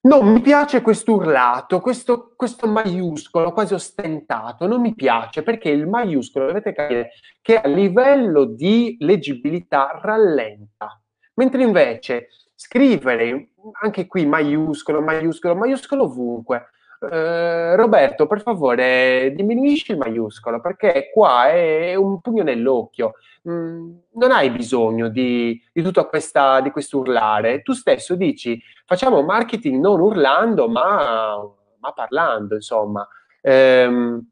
[0.02, 2.34] Non mi piace questo urlato, questo,
[2.66, 7.10] maiuscolo quasi ostentato, non mi piace perché il maiuscolo, dovete capire,
[7.42, 10.98] che a livello di leggibilità rallenta,
[11.34, 13.50] mentre invece scrivere
[13.82, 21.48] anche qui maiuscolo, maiuscolo, maiuscolo ovunque, eh, Roberto, per favore, diminuisci il maiuscolo perché qua
[21.48, 23.14] è un pugno nell'occhio.
[23.48, 27.62] Mm, non hai bisogno di, di tutto questa, di questo urlare.
[27.62, 31.38] Tu stesso dici facciamo marketing non urlando, ma,
[31.78, 33.06] ma parlando, insomma.
[33.40, 34.28] Ehm,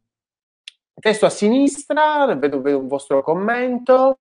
[1.01, 4.19] testo a sinistra, vedo, vedo un vostro commento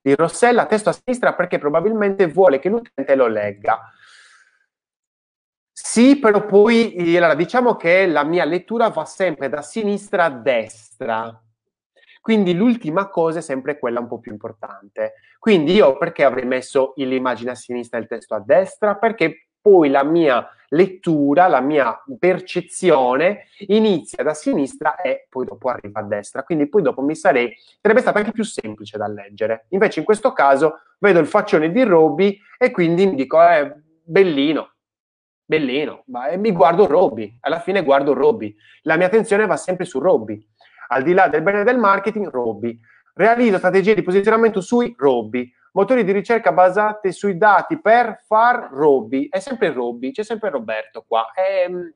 [0.00, 3.90] di Rossella, testo a sinistra perché probabilmente vuole che l'utente lo legga.
[5.96, 11.42] Sì, però poi allora, diciamo che la mia lettura va sempre da sinistra a destra.
[12.20, 15.14] Quindi l'ultima cosa è sempre quella un po' più importante.
[15.38, 18.96] Quindi io perché avrei messo l'immagine a sinistra e il testo a destra?
[18.96, 26.00] Perché poi la mia lettura, la mia percezione inizia da sinistra e poi dopo arriva
[26.00, 26.42] a destra.
[26.42, 29.64] Quindi poi dopo mi sarei, sarebbe stato anche più semplice da leggere.
[29.70, 34.72] Invece in questo caso vedo il faccione di Roby e quindi mi dico, eh, bellino,
[35.46, 38.54] bellino, ma, mi guardo Robby, alla fine guardo Robby.
[38.82, 40.44] La mia attenzione va sempre su Robby.
[40.88, 42.78] Al di là del bene del marketing, Robby.
[43.14, 45.50] Realizzo strategie di posizionamento sui Robby.
[45.72, 49.28] Motori di ricerca basati sui dati per far Robby.
[49.28, 51.30] È sempre Robby, c'è sempre Roberto qua.
[51.32, 51.94] E, ehm,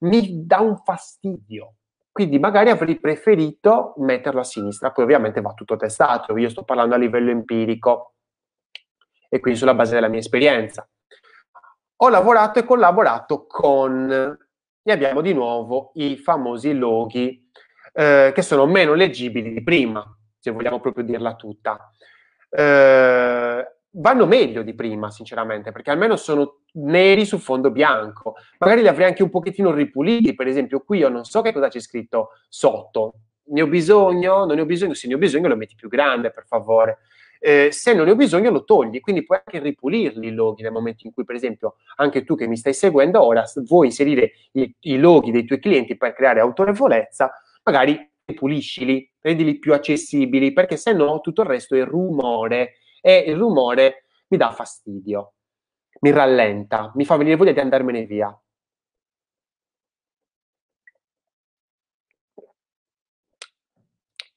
[0.00, 1.76] mi dà un fastidio.
[2.12, 6.94] Quindi magari avrei preferito metterlo a sinistra, poi ovviamente va tutto testato, io sto parlando
[6.94, 8.14] a livello empirico
[9.28, 10.88] e quindi sulla base della mia esperienza
[11.96, 14.38] ho lavorato e collaborato con,
[14.82, 17.48] e abbiamo di nuovo i famosi loghi
[17.92, 20.04] eh, che sono meno leggibili di prima,
[20.38, 21.90] se vogliamo proprio dirla tutta.
[22.50, 28.34] Eh, vanno meglio di prima, sinceramente, perché almeno sono neri su fondo bianco.
[28.58, 31.68] Magari li avrei anche un pochettino ripuliti, per esempio qui io non so che cosa
[31.68, 33.14] c'è scritto sotto.
[33.46, 34.44] Ne ho bisogno?
[34.44, 34.94] Non ne ho bisogno?
[34.94, 36.98] Se ne ho bisogno lo metti più grande, per favore
[37.46, 40.72] eh, se non ne ho bisogno lo togli, quindi puoi anche ripulirli i loghi nel
[40.72, 44.74] momento in cui, per esempio, anche tu che mi stai seguendo ora vuoi inserire i,
[44.80, 47.30] i loghi dei tuoi clienti per creare autorevolezza,
[47.64, 52.76] magari ripuliscili, rendili più accessibili, perché se no tutto il resto è rumore.
[53.02, 55.34] E il rumore mi dà fastidio,
[56.00, 58.34] mi rallenta, mi fa venire voglia di andarmene via.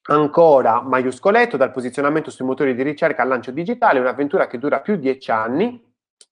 [0.10, 4.96] Ancora maiuscoletto, dal posizionamento sui motori di ricerca al lancio digitale, un'avventura che dura più
[4.96, 5.84] di dieci anni.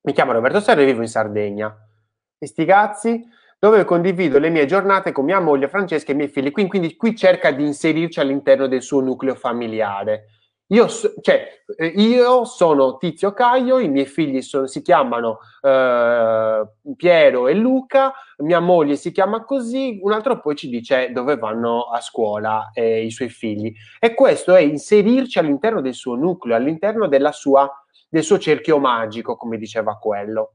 [0.03, 1.75] Mi chiamo Roberto Serra e vivo in Sardegna.
[2.37, 3.27] E sti cazzi,
[3.59, 6.51] dove condivido le mie giornate con mia moglie Francesca e i miei figli.
[6.51, 10.34] Quindi, quindi qui cerca di inserirci all'interno del suo nucleo familiare.
[10.67, 17.47] Io, cioè, eh, io, sono Tizio Caio, i miei figli sono, si chiamano eh, Piero
[17.47, 22.01] e Luca, mia moglie si chiama così, un altro poi ci dice dove vanno a
[22.01, 23.71] scuola eh, i suoi figli.
[23.99, 27.69] E questo è inserirci all'interno del suo nucleo, all'interno sua,
[28.09, 30.53] del suo cerchio magico, come diceva quello.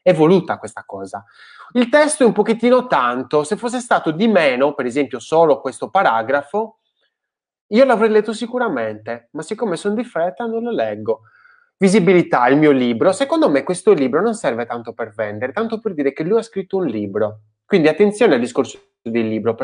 [0.00, 1.24] È voluta questa cosa.
[1.72, 5.90] Il testo è un pochettino tanto, se fosse stato di meno, per esempio solo questo
[5.90, 6.77] paragrafo,
[7.70, 11.22] io l'avrei letto sicuramente, ma siccome sono di fretta non lo leggo.
[11.76, 13.12] Visibilità, il mio libro.
[13.12, 16.42] Secondo me questo libro non serve tanto per vendere, tanto per dire che lui ha
[16.42, 17.40] scritto un libro.
[17.64, 19.54] Quindi attenzione al discorso del libro.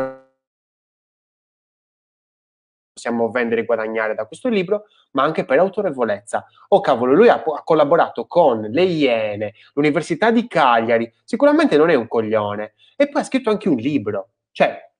[2.92, 6.46] Possiamo vendere e guadagnare da questo libro, ma anche per autorevolezza.
[6.68, 11.10] Oh cavolo, lui ha, ha collaborato con le Iene, l'Università di Cagliari.
[11.24, 12.74] Sicuramente non è un coglione.
[12.96, 14.28] E poi ha scritto anche un libro.
[14.52, 14.93] Cioè,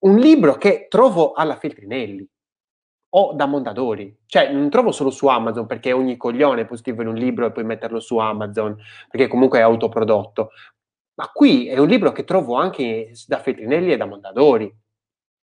[0.00, 2.28] un libro che trovo alla Feltrinelli
[3.10, 7.14] o da Mondadori, cioè non trovo solo su Amazon perché ogni coglione può scrivere un
[7.14, 8.76] libro e poi metterlo su Amazon
[9.08, 10.50] perché comunque è autoprodotto,
[11.14, 14.74] ma qui è un libro che trovo anche da Feltrinelli e da Mondadori.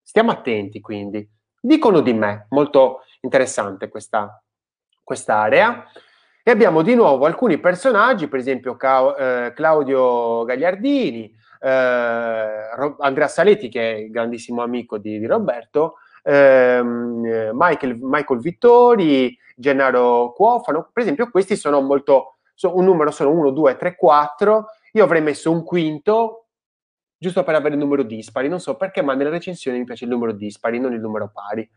[0.02, 1.28] Stiamo attenti quindi.
[1.60, 4.44] Dicono di me, molto interessante questa
[5.26, 5.86] area.
[6.44, 11.34] E abbiamo di nuovo alcuni personaggi, per esempio eh, Claudio Gagliardini,
[11.68, 20.34] Andrea Saletti, che è il grandissimo amico di, di Roberto, ehm, Michael, Michael, Vittori, Gennaro
[20.34, 25.04] Cuofano, per esempio questi sono molto, so, un numero sono 1, 2, 3, 4, io
[25.04, 26.48] avrei messo un quinto,
[27.18, 30.10] giusto per avere il numero dispari, non so perché, ma nelle recensioni mi piace il
[30.10, 31.70] numero dispari, non il numero pari.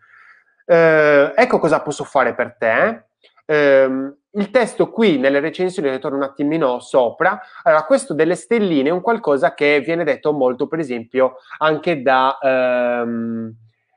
[0.68, 3.04] Eh, ecco cosa posso fare per te.
[3.46, 7.40] Eh, il testo qui nelle recensioni ritorno un attimino sopra.
[7.62, 12.38] Allora, questo delle stelline è un qualcosa che viene detto molto, per esempio, anche da,
[12.38, 13.54] ehm,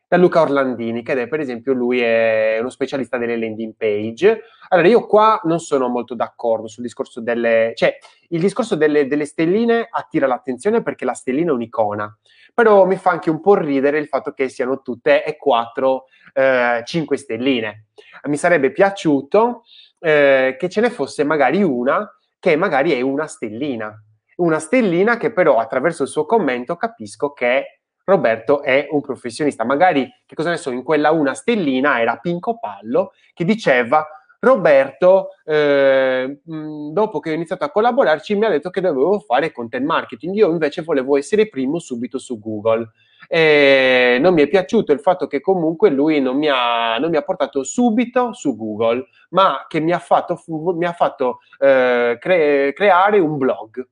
[0.08, 4.43] da Luca Orlandini, che è, per esempio lui è uno specialista delle landing page.
[4.70, 7.74] Allora, io qua non sono molto d'accordo sul discorso delle...
[7.76, 7.97] cioè,
[8.30, 12.18] il discorso delle, delle stelline attira l'attenzione perché la stellina è un'icona,
[12.60, 16.82] però mi fa anche un po' ridere il fatto che siano tutte e quattro eh,
[16.84, 17.86] cinque stelline.
[18.24, 19.64] Mi sarebbe piaciuto
[19.97, 22.05] eh, che ce ne fosse magari una
[22.38, 23.97] che magari è una stellina.
[24.36, 29.64] Una stellina che però attraverso il suo commento capisco che Roberto è un professionista.
[29.64, 34.05] Magari, che cosa ne so, in quella una stellina era Pinco Pallo che diceva
[34.42, 39.86] Roberto, eh, dopo che ho iniziato a collaborarci, mi ha detto che dovevo fare content
[39.86, 40.34] marketing.
[40.36, 42.90] Io invece volevo essere primo subito su Google.
[43.28, 47.18] E non mi è piaciuto il fatto che comunque lui non mi ha, non mi
[47.18, 52.72] ha portato subito su Google, ma che mi ha fatto, mi ha fatto eh, cre-
[52.74, 53.86] creare un blog.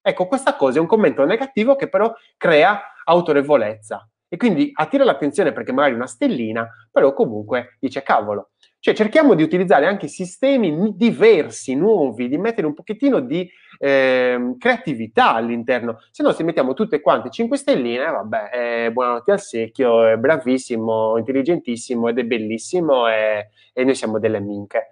[0.00, 5.52] Ecco, questa cosa è un commento negativo che però crea autorevolezza e quindi attira l'attenzione
[5.52, 11.74] perché magari una stellina, però comunque dice cavolo, cioè cerchiamo di utilizzare anche sistemi diversi,
[11.74, 15.98] nuovi, di mettere un pochettino di eh, creatività all'interno.
[16.10, 18.50] Se no, se mettiamo tutte quante 5 stelline, vabbè,
[18.86, 24.40] eh, buonanotte al secchio, è bravissimo, intelligentissimo ed è bellissimo e, e noi siamo delle
[24.40, 24.88] minche.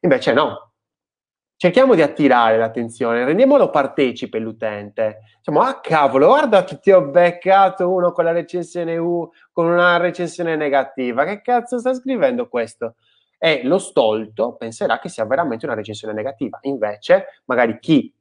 [0.00, 0.72] Invece no,
[1.56, 5.18] cerchiamo di attirare l'attenzione, rendiamolo partecipe l'utente.
[5.36, 9.96] Diciamo, ah cavolo, guarda che ti ho beccato uno con la recensione U, con una
[9.96, 12.96] recensione negativa, che cazzo sta scrivendo questo?
[13.38, 16.58] E lo stolto penserà che sia veramente una recensione negativa.
[16.62, 18.12] Invece, magari chi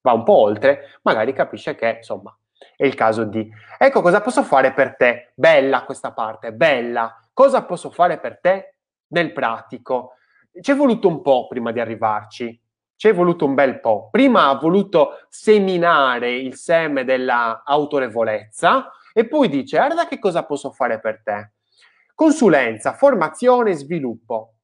[0.00, 2.36] va un po' oltre, magari capisce che, insomma,
[2.74, 3.48] è il caso di...
[3.78, 5.32] Ecco cosa posso fare per te.
[5.34, 7.20] Bella questa parte, bella.
[7.32, 8.76] Cosa posso fare per te
[9.08, 10.14] nel pratico?
[10.60, 12.60] Ci è voluto un po' prima di arrivarci.
[12.96, 14.08] Ci è voluto un bel po'.
[14.10, 20.72] Prima ha voluto seminare il seme della autorevolezza e poi dice, guarda che cosa posso
[20.72, 21.52] fare per te.
[22.18, 24.54] Consulenza, formazione sviluppo.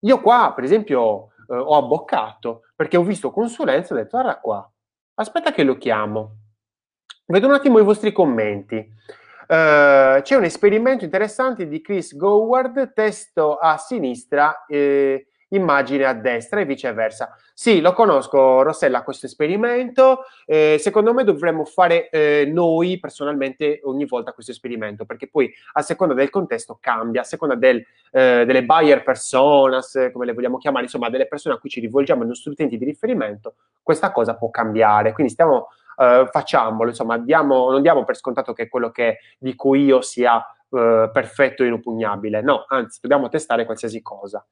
[0.00, 4.38] Io qua, per esempio, eh, ho abboccato perché ho visto consulenza e ho detto, guarda
[4.38, 4.70] qua,
[5.14, 6.40] aspetta che lo chiamo.
[7.24, 8.76] Vedo un attimo i vostri commenti.
[8.76, 16.60] Uh, c'è un esperimento interessante di Chris Goward, testo a sinistra, eh, immagine a destra
[16.60, 17.36] e viceversa.
[17.52, 20.24] Sì, lo conosco, Rossella, questo esperimento.
[20.44, 25.82] Eh, secondo me dovremmo fare eh, noi personalmente ogni volta questo esperimento, perché poi a
[25.82, 30.84] seconda del contesto cambia, a seconda del, eh, delle buyer personas, come le vogliamo chiamare,
[30.84, 34.50] insomma, delle persone a cui ci rivolgiamo, i nostri utenti di riferimento, questa cosa può
[34.50, 35.12] cambiare.
[35.12, 40.00] Quindi stiamo, eh, facciamolo, insomma, diamo, non diamo per scontato che quello che dico io
[40.00, 42.42] sia eh, perfetto e inoppugnabile.
[42.42, 44.44] No, anzi, dobbiamo testare qualsiasi cosa.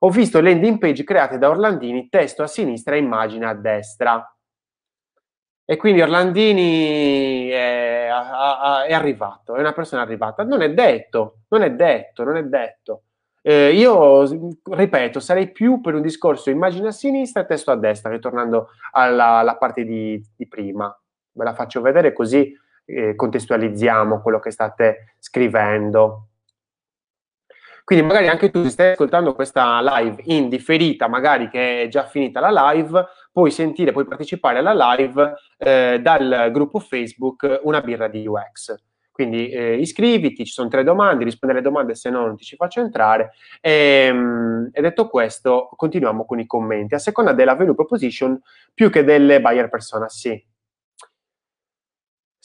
[0.00, 4.36] Ho visto landing page create da Orlandini, testo a sinistra e immagine a destra.
[5.68, 10.44] E quindi Orlandini è, è, arrivato, è una persona arrivata.
[10.44, 13.02] Non è detto, non è detto, non è detto.
[13.42, 14.24] Eh, io,
[14.62, 19.38] ripeto, sarei più per un discorso immagine a sinistra e testo a destra, ritornando alla,
[19.38, 20.96] alla parte di, di, prima.
[21.32, 22.52] Ve la faccio vedere così
[22.84, 26.28] eh, contestualizziamo quello che state scrivendo.
[27.86, 32.04] Quindi magari anche tu, se stai ascoltando questa live in differita, magari che è già
[32.04, 38.08] finita la live, puoi sentire, puoi partecipare alla live eh, dal gruppo Facebook Una birra
[38.08, 38.74] di UX.
[39.12, 42.56] Quindi eh, iscriviti, ci sono tre domande, rispondi alle domande, se no non ti ci
[42.56, 43.34] faccio entrare.
[43.60, 46.96] E, ehm, e, detto questo, continuiamo con i commenti.
[46.96, 48.36] A seconda della value proposition,
[48.74, 50.44] più che delle buyer persona, sì.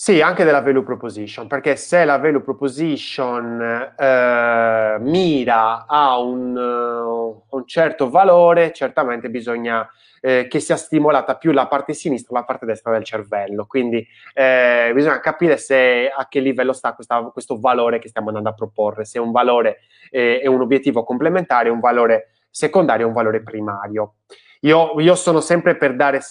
[0.03, 7.43] Sì, anche della value proposition, perché se la value proposition eh, mira a un, uh,
[7.47, 9.87] un, certo valore, certamente bisogna
[10.19, 13.67] eh, che sia stimolata più la parte sinistra la parte destra del cervello.
[13.67, 18.49] Quindi eh, bisogna capire se a che livello sta questa, questo valore che stiamo andando
[18.49, 23.43] a proporre, se un valore eh, è un obiettivo complementare, un valore secondario, un valore
[23.43, 24.15] primario.
[24.61, 26.21] Io, io sono sempre per dare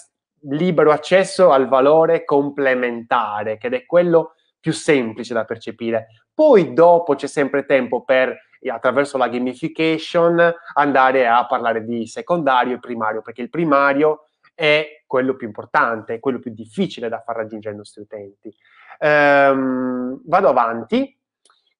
[0.42, 6.08] libero accesso al valore complementare, che è quello più semplice da percepire.
[6.32, 8.36] Poi dopo c'è sempre tempo per,
[8.70, 15.34] attraverso la gamification, andare a parlare di secondario e primario, perché il primario è quello
[15.36, 18.54] più importante, è quello più difficile da far raggiungere ai nostri utenti.
[18.98, 21.16] Ehm, vado avanti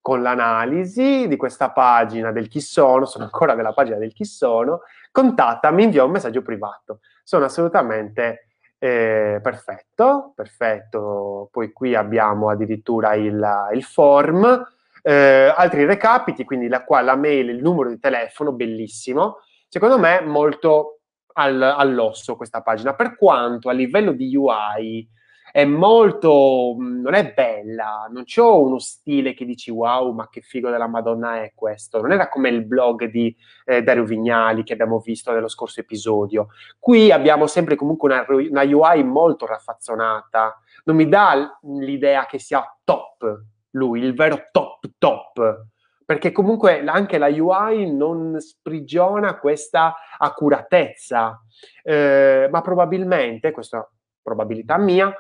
[0.01, 4.81] con l'analisi di questa pagina del chi sono, sono ancora nella pagina del chi sono,
[5.11, 7.01] contattami, invia un messaggio privato.
[7.23, 8.50] Sono assolutamente
[8.83, 11.51] eh, perfetto, perfetto.
[11.53, 14.67] Poi qui abbiamo addirittura il, il form.
[15.03, 19.41] Eh, altri recapiti, quindi la, qua la mail, il numero di telefono, bellissimo.
[19.69, 21.01] Secondo me molto
[21.35, 25.07] al, all'osso questa pagina, per quanto a livello di UI
[25.53, 30.71] è molto, non è bella, non c'ho uno stile che dici wow, ma che figo
[30.71, 32.01] della Madonna è questo.
[32.01, 33.35] Non era come il blog di
[33.65, 36.49] eh, Dario Vignali che abbiamo visto nello scorso episodio.
[36.79, 40.61] Qui abbiamo sempre comunque una, una UI molto raffazzonata.
[40.85, 45.69] Non mi dà l'idea che sia top lui, il vero top top
[46.11, 51.41] perché comunque anche la UI non sprigiona questa accuratezza,
[51.85, 53.89] eh, ma probabilmente, questa
[54.21, 55.15] probabilità mia,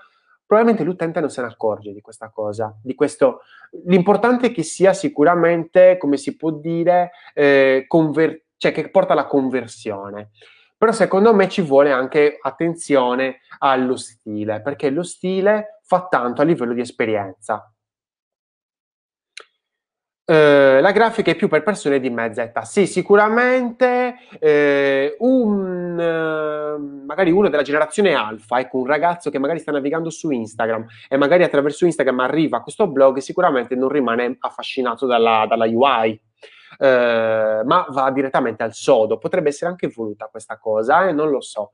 [0.50, 3.42] probabilmente l'utente non se ne accorge di questa cosa, di questo.
[3.84, 9.28] L'importante è che sia sicuramente, come si può dire, eh, conver- cioè che porta alla
[9.28, 10.30] conversione.
[10.76, 16.44] Però secondo me ci vuole anche attenzione allo stile, perché lo stile fa tanto a
[16.44, 17.72] livello di esperienza.
[20.30, 22.62] Eh, la grafica è più per persone di mezza età.
[22.62, 29.58] Sì, sicuramente eh, un, eh, magari uno della generazione alfa, ecco, un ragazzo che magari
[29.58, 34.36] sta navigando su Instagram e magari attraverso Instagram arriva a questo blog, sicuramente non rimane
[34.38, 36.20] affascinato dalla, dalla UI.
[36.78, 39.18] Eh, ma va direttamente al sodo.
[39.18, 41.72] Potrebbe essere anche voluta questa cosa, eh, non lo so.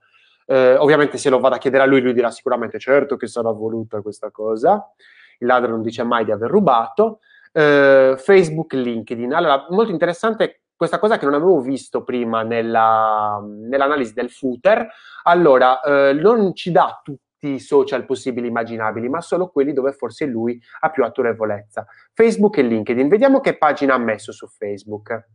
[0.49, 4.01] Ovviamente se lo vado a chiedere a lui, lui dirà sicuramente certo che sarà voluta
[4.01, 4.93] questa cosa.
[5.41, 7.19] Il ladro non dice mai di aver rubato
[7.57, 9.33] eh, Facebook, LinkedIn.
[9.33, 14.87] Allora, molto interessante questa cosa che non avevo visto prima nella, nell'analisi del footer.
[15.23, 20.27] Allora, eh, non ci dà tutti i social possibili immaginabili, ma solo quelli dove forse
[20.27, 21.87] lui ha più autorevolezza.
[22.13, 23.09] Facebook e LinkedIn.
[23.09, 25.29] Vediamo che pagina ha messo su Facebook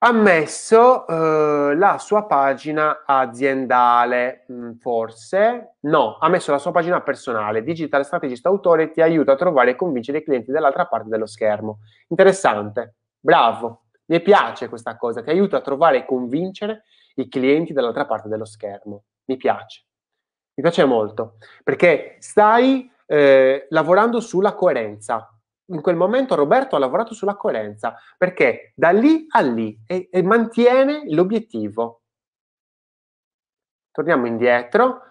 [0.00, 7.00] ha messo eh, la sua pagina aziendale, mm, forse no, ha messo la sua pagina
[7.00, 7.64] personale.
[7.64, 11.80] Digital Strategist Autore ti aiuta a trovare e convincere i clienti dall'altra parte dello schermo.
[12.08, 16.84] Interessante, bravo, mi piace questa cosa, ti aiuta a trovare e convincere
[17.16, 19.02] i clienti dall'altra parte dello schermo.
[19.24, 19.84] Mi piace,
[20.54, 25.28] mi piace molto, perché stai eh, lavorando sulla coerenza
[25.68, 30.22] in quel momento Roberto ha lavorato sulla coerenza perché da lì a lì e, e
[30.22, 32.02] mantiene l'obiettivo.
[33.90, 35.02] Torniamo indietro.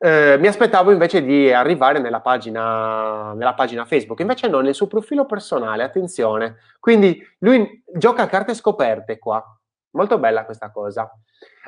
[0.00, 4.86] Eh, mi aspettavo invece di arrivare nella pagina, nella pagina, Facebook, invece no, nel suo
[4.86, 6.58] profilo personale, attenzione.
[6.78, 9.44] Quindi lui gioca a carte scoperte qua.
[9.90, 11.10] Molto bella questa cosa.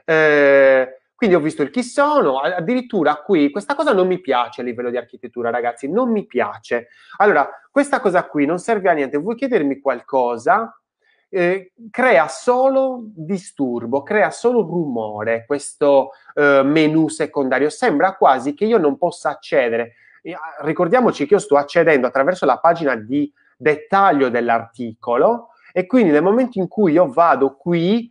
[0.05, 4.65] Eh, quindi ho visto il chi sono, addirittura qui questa cosa non mi piace a
[4.65, 6.89] livello di architettura, ragazzi, non mi piace.
[7.19, 9.19] Allora, questa cosa qui non serve a niente.
[9.19, 10.81] Vuoi chiedermi qualcosa?
[11.29, 17.69] Eh, crea solo disturbo, crea solo rumore questo eh, menu secondario.
[17.69, 19.97] Sembra quasi che io non possa accedere.
[20.25, 26.23] Ah, ricordiamoci che io sto accedendo attraverso la pagina di dettaglio dell'articolo e quindi nel
[26.23, 28.11] momento in cui io vado qui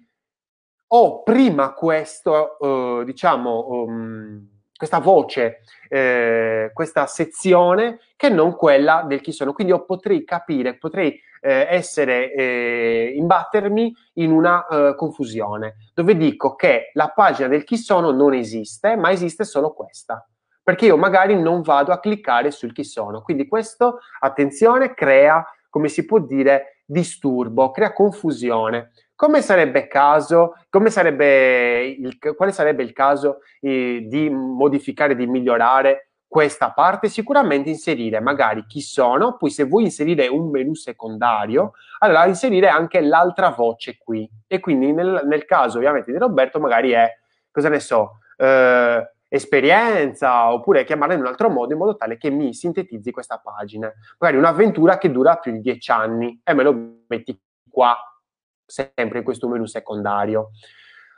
[0.92, 4.48] ho prima questo, uh, diciamo, um,
[4.80, 5.60] questa voce,
[5.90, 9.52] eh, questa sezione che non quella del chi sono.
[9.52, 16.56] Quindi io potrei capire, potrei eh, essere, eh, imbattermi in una eh, confusione, dove dico
[16.56, 20.26] che la pagina del chi sono non esiste, ma esiste solo questa.
[20.64, 23.22] Perché io magari non vado a cliccare sul chi sono.
[23.22, 28.92] Quindi questo, attenzione, crea, come si può dire, disturbo, crea confusione.
[29.20, 36.11] Come sarebbe caso, come sarebbe il, quale sarebbe il caso eh, di modificare, di migliorare
[36.26, 42.28] questa parte, sicuramente inserire magari chi sono, poi se vuoi inserire un menu secondario, allora
[42.28, 44.26] inserire anche l'altra voce qui.
[44.47, 47.05] E quindi nel, nel caso ovviamente di Roberto magari è,
[47.51, 52.30] cosa ne so, eh, esperienza, oppure chiamarla in un altro modo in modo tale che
[52.30, 53.91] mi sintetizzi questa pagina.
[54.17, 57.38] Magari un'avventura che dura più di dieci anni e me lo metti
[57.70, 57.97] qua,
[58.70, 60.51] sempre in questo menu secondario.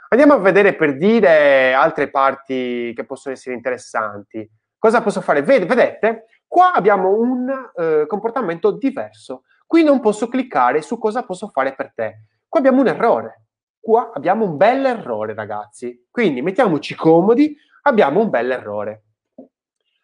[0.10, 4.50] Andiamo a vedere per dire altre parti che possono essere interessanti.
[4.78, 5.42] Cosa posso fare?
[5.42, 9.44] vedete, qua abbiamo un eh, comportamento diverso.
[9.66, 12.26] Qui non posso cliccare su cosa posso fare per te.
[12.48, 13.46] Qua abbiamo un errore.
[13.80, 16.08] Qua abbiamo un bel errore, ragazzi.
[16.12, 19.04] Quindi mettiamoci comodi, abbiamo un bel errore.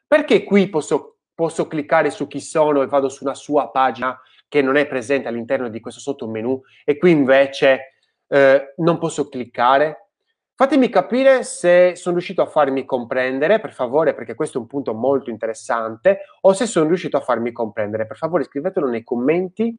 [0.07, 4.17] Perché qui posso, posso cliccare su chi sono e vado su una sua pagina
[4.47, 7.93] che non è presente all'interno di questo sottomenu e qui invece
[8.27, 10.07] eh, non posso cliccare?
[10.55, 14.95] Fatemi capire se sono riuscito a farmi comprendere, per favore, perché questo è un punto
[14.95, 18.07] molto interessante, o se sono riuscito a farmi comprendere.
[18.07, 19.77] Per favore scrivetelo nei commenti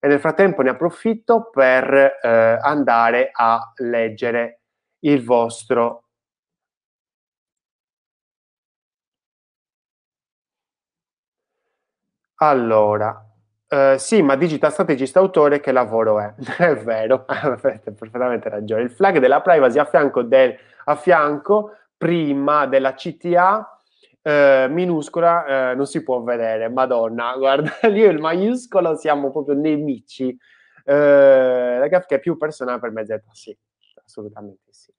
[0.00, 2.28] e nel frattempo ne approfitto per eh,
[2.60, 4.62] andare a leggere
[5.00, 6.06] il vostro
[12.42, 13.29] Allora,
[13.72, 16.34] Uh, sì, ma digital strategist autore che lavoro è?
[16.58, 18.82] è vero, avete perfettamente ragione.
[18.82, 20.56] Il flag della privacy a fianco, del,
[20.86, 23.80] a fianco prima della CTA
[24.22, 26.68] uh, minuscola uh, non si può vedere.
[26.68, 30.36] Madonna, guarda, io il maiuscolo siamo proprio nemici.
[30.84, 33.56] la che è più personale per me, Z, sì,
[34.04, 34.92] assolutamente sì.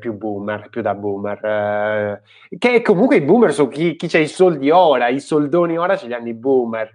[0.00, 2.20] più boomer, più da boomer.
[2.58, 6.08] che comunque i boomer sono chi, chi ha i soldi ora, i soldoni ora ce
[6.08, 6.90] li hanno i boomer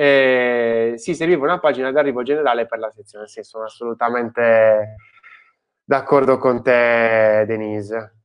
[0.00, 3.26] eh, sì, serviva una pagina d'arrivo generale per la sezione.
[3.26, 4.94] Sì, sono assolutamente
[5.82, 8.17] d'accordo con te, Denise.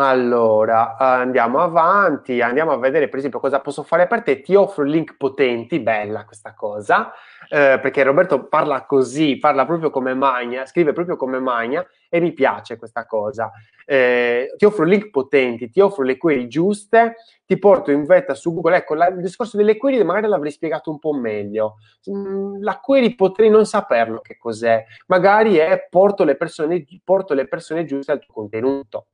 [0.00, 4.40] Allora, andiamo avanti, andiamo a vedere per esempio cosa posso fare per te.
[4.40, 7.10] Ti offro link potenti, bella questa cosa,
[7.48, 12.32] eh, perché Roberto parla così, parla proprio come magna, scrive proprio come magna e mi
[12.32, 13.50] piace questa cosa.
[13.84, 18.54] Eh, ti offro link potenti, ti offro le query giuste, ti porto in vetta su
[18.54, 18.76] Google.
[18.76, 21.78] Ecco, la, il discorso delle query magari l'avrei spiegato un po' meglio.
[22.08, 27.48] Mm, la query potrei non saperlo che cos'è, magari è porto le persone, porto le
[27.48, 29.06] persone giuste al tuo contenuto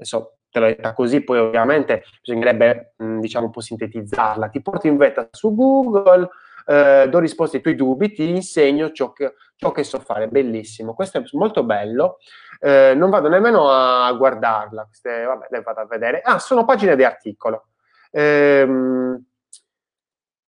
[0.00, 4.48] adesso te l'ho detta così, poi ovviamente bisognerebbe, mh, diciamo, un po' sintetizzarla.
[4.48, 6.28] Ti porto in vetta su Google,
[6.66, 10.28] eh, do risposte ai tuoi dubbi, ti insegno ciò che, ciò che, so fare.
[10.28, 12.18] Bellissimo, questo è molto bello.
[12.58, 16.20] Eh, non vado nemmeno a guardarla, queste, vabbè, le vado a vedere.
[16.22, 17.68] Ah, sono pagine di articolo.
[18.10, 19.24] Ehm,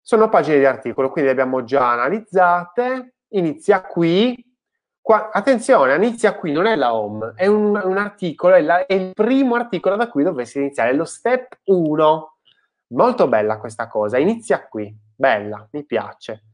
[0.02, 3.16] sono pagine di articolo, quindi le abbiamo già analizzate.
[3.30, 4.47] Inizia qui,
[5.08, 8.94] Qua, attenzione, inizia qui, non è la home, è un, un articolo, è, la, è,
[8.94, 12.38] il primo articolo da cui dovresti iniziare, è lo step 1.
[12.88, 16.48] Molto bella questa cosa, inizia qui, bella, mi piace.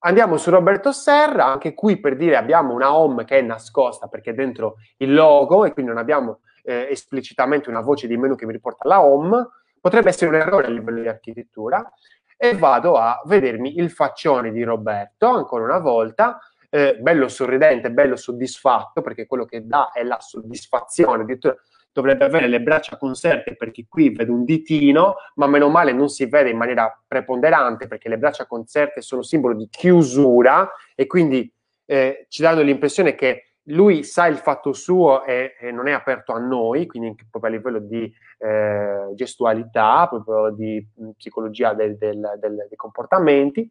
[0.00, 4.32] Andiamo su Roberto Serra, anche qui per dire abbiamo una home che è nascosta perché
[4.32, 8.44] è dentro il logo e quindi non abbiamo eh, esplicitamente una voce di menu che
[8.44, 9.48] mi riporta alla home,
[9.80, 11.90] potrebbe essere un errore a livello di architettura
[12.36, 16.38] e vado a vedermi il faccione di Roberto ancora una volta
[16.70, 21.56] eh, bello sorridente, bello soddisfatto, perché quello che dà è la soddisfazione, addirittura
[21.92, 26.26] dovrebbe avere le braccia conserte perché qui vedo un ditino, ma meno male non si
[26.26, 31.52] vede in maniera preponderante perché le braccia conserte sono simbolo di chiusura e quindi
[31.86, 36.32] eh, ci danno l'impressione che lui sa il fatto suo e, e, non è aperto
[36.32, 42.66] a noi, quindi proprio a livello di eh, gestualità, proprio di psicologia del, del, del,
[42.68, 43.70] dei comportamenti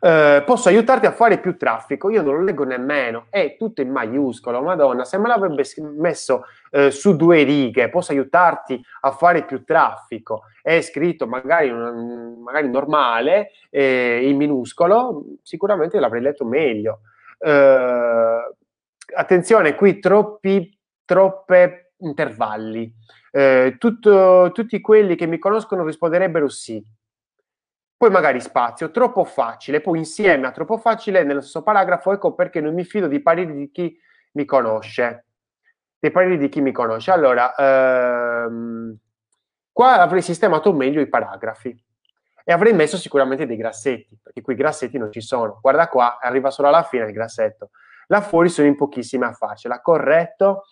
[0.00, 2.10] eh, posso aiutarti a fare più traffico.
[2.10, 4.62] Io non lo leggo nemmeno, è tutto in maiuscolo.
[4.62, 5.64] Madonna, se me l'avrebbe
[5.96, 10.44] messo eh, su due righe, posso aiutarti a fare più traffico.
[10.62, 17.00] È scritto magari, magari normale, eh, in minuscolo, sicuramente l'avrei letto meglio.
[17.38, 18.54] Eh,
[19.14, 22.92] attenzione, qui troppi, troppe intervalli.
[23.30, 26.84] Eh, tutto, tutti quelli che mi conoscono risponderebbero sì
[28.02, 32.60] poi magari spazio, troppo facile, poi insieme a troppo facile nello stesso paragrafo, ecco perché
[32.60, 33.96] non mi fido di pareri di chi
[34.32, 35.26] mi conosce.
[36.00, 37.12] dei pareri di chi mi conosce.
[37.12, 38.96] Allora, ehm,
[39.70, 41.80] qua avrei sistemato meglio i paragrafi
[42.42, 45.60] e avrei messo sicuramente dei grassetti, perché qui i grassetti non ci sono.
[45.62, 47.70] Guarda qua, arriva solo alla fine il grassetto.
[48.08, 50.64] Là fuori sono in pochissime a farcela, corretto.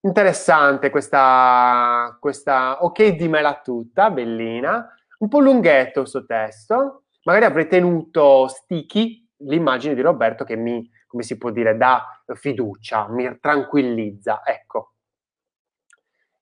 [0.00, 4.96] Interessante questa, questa, ok dimmela tutta, bellina.
[5.20, 7.04] Un po' lunghetto questo testo.
[7.24, 13.08] Magari avrei tenuto sticky l'immagine di Roberto che mi, come si può dire, dà fiducia,
[13.08, 14.42] mi tranquillizza.
[14.44, 14.94] Ecco.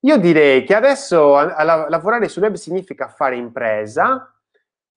[0.00, 4.32] Io direi che adesso a, a lavorare sul web significa fare impresa,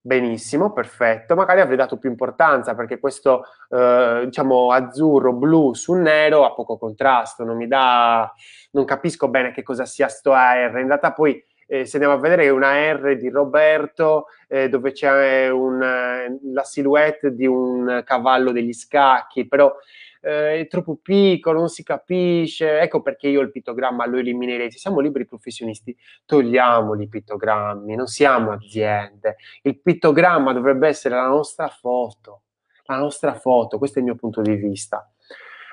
[0.03, 1.35] Benissimo, perfetto.
[1.35, 6.75] Magari avrei dato più importanza perché questo, eh, diciamo, azzurro, blu su nero ha poco
[6.79, 8.33] contrasto, non mi dà,
[8.71, 10.79] non capisco bene che cosa sia sto AR.
[10.79, 11.39] In realtà poi,
[11.71, 17.33] eh, se andiamo a vedere, una R di Roberto eh, dove c'è un, la silhouette
[17.33, 19.73] di un cavallo degli scacchi, però
[20.19, 24.69] eh, è troppo piccolo, non si capisce, ecco perché io il pittogramma lo eliminerei.
[24.69, 25.95] Se siamo liberi professionisti,
[26.25, 29.37] togliamoli i pittogrammi, non siamo aziende.
[29.61, 32.41] Il pittogramma dovrebbe essere la nostra foto,
[32.87, 35.09] la nostra foto, questo è il mio punto di vista.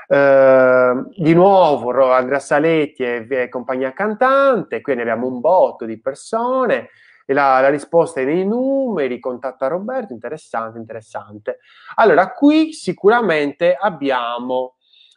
[0.09, 6.00] Uh, di nuovo Andrea Saletti e, e compagnia cantante, qui ne abbiamo un botto di
[6.00, 6.88] persone,
[7.26, 11.59] la, la, risposta è nei numeri, contatta Roberto, interessante, interessante.
[11.96, 14.76] Allora, qui sicuramente abbiamo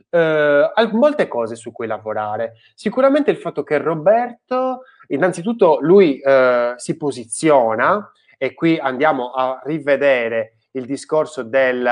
[0.10, 2.56] eh, molte cose su cui lavorare.
[2.76, 10.58] Sicuramente il fatto che Roberto, innanzitutto lui eh, si posiziona, e qui andiamo a rivedere
[10.72, 11.88] il discorso del,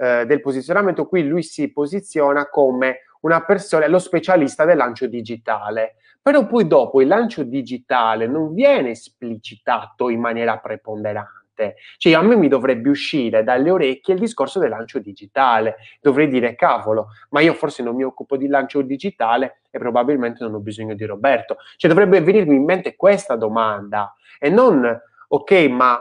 [0.00, 5.96] eh, del posizionamento, qui lui si posiziona come una persona, lo specialista del lancio digitale.
[6.22, 11.76] Però poi dopo il lancio digitale non viene esplicitato in maniera preponderante.
[11.98, 15.76] Cioè a me mi dovrebbe uscire dalle orecchie il discorso del lancio digitale.
[16.00, 20.54] Dovrei dire, cavolo, ma io forse non mi occupo di lancio digitale e probabilmente non
[20.54, 21.56] ho bisogno di Roberto.
[21.76, 24.98] Cioè dovrebbe venirmi in mente questa domanda e non,
[25.28, 26.00] ok, ma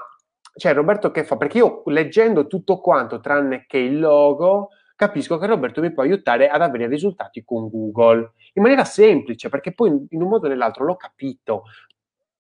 [0.56, 1.38] cioè Roberto che fa?
[1.38, 6.50] Perché io leggendo tutto quanto tranne che il logo capisco che Roberto mi può aiutare
[6.50, 10.84] ad avere risultati con Google in maniera semplice, perché poi in un modo o nell'altro
[10.84, 11.64] l'ho capito.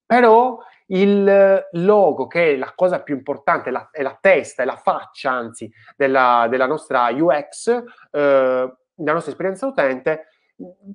[0.05, 0.57] Però
[0.88, 5.32] il logo, che è la cosa più importante, la, è la testa, è la faccia,
[5.32, 7.70] anzi, della, della nostra UX,
[8.12, 10.28] eh, della nostra esperienza utente,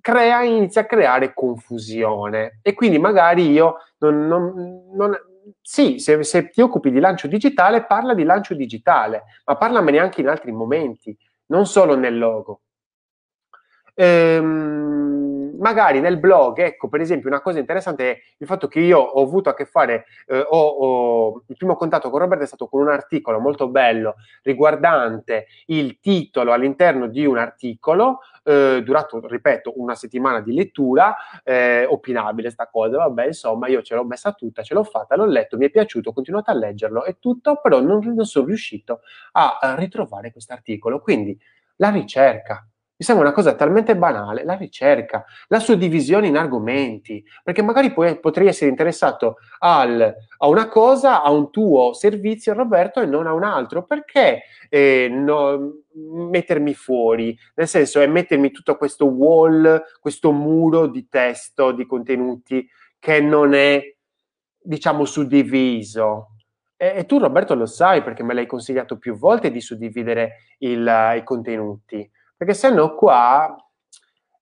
[0.00, 2.58] crea, inizia a creare confusione.
[2.62, 5.16] E quindi magari io non, non, non
[5.60, 10.20] sì, se, se, ti occupi di lancio digitale, parla di lancio digitale, ma parlamene anche
[10.20, 11.16] in altri momenti
[11.46, 12.60] non solo nel logo.
[13.94, 15.13] Ehm,
[15.58, 19.22] magari nel blog, ecco, per esempio, una cosa interessante è il fatto che io ho
[19.22, 22.82] avuto a che fare, eh, ho, ho, il primo contatto con Roberto è stato con
[22.82, 29.94] un articolo molto bello riguardante il titolo all'interno di un articolo, eh, durato, ripeto, una
[29.94, 34.74] settimana di lettura, eh, opinabile sta cosa, vabbè, insomma, io ce l'ho messa tutta, ce
[34.74, 38.00] l'ho fatta, l'ho letto, mi è piaciuto, ho continuato a leggerlo e tutto, però non,
[38.14, 39.00] non sono riuscito
[39.32, 41.00] a, ritrovare questo articolo.
[41.00, 41.38] Quindi
[41.76, 42.66] la ricerca,
[42.96, 48.20] mi sembra una cosa talmente banale, la ricerca, la suddivisione in argomenti, perché magari puoi,
[48.20, 53.32] potrei essere interessato al, a una cosa, a un tuo servizio, Roberto, e non a
[53.32, 53.82] un altro.
[53.82, 55.82] Perché eh, no,
[56.30, 57.36] mettermi fuori?
[57.56, 62.64] Nel senso, è mettermi tutto questo wall, questo muro di testo, di contenuti,
[63.00, 63.82] che non è,
[64.56, 66.36] diciamo, suddiviso.
[66.76, 71.16] E, e tu, Roberto, lo sai perché me l'hai consigliato più volte di suddividere il,
[71.16, 73.56] i contenuti perché se no qua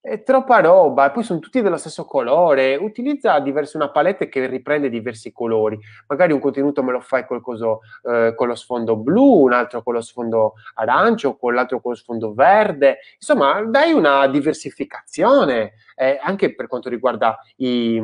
[0.02, 2.74] è troppa roba e poi sono tutti dello stesso colore.
[2.74, 5.78] Utilizza diverse, una palette che riprende diversi colori.
[6.08, 7.78] Magari un contenuto me lo fai qualcosa,
[8.10, 11.96] eh, con lo sfondo blu, un altro con lo sfondo arancio, con l'altro con lo
[11.96, 12.98] sfondo verde.
[13.14, 18.02] Insomma, dai una diversificazione eh, anche per quanto riguarda i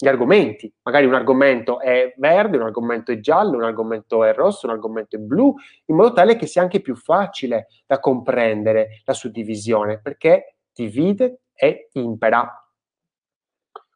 [0.00, 0.72] gli argomenti.
[0.82, 5.16] Magari un argomento è verde, un argomento è giallo, un argomento è rosso, un argomento
[5.16, 5.52] è blu,
[5.86, 11.88] in modo tale che sia anche più facile da comprendere la suddivisione, perché divide e
[11.94, 12.48] impera.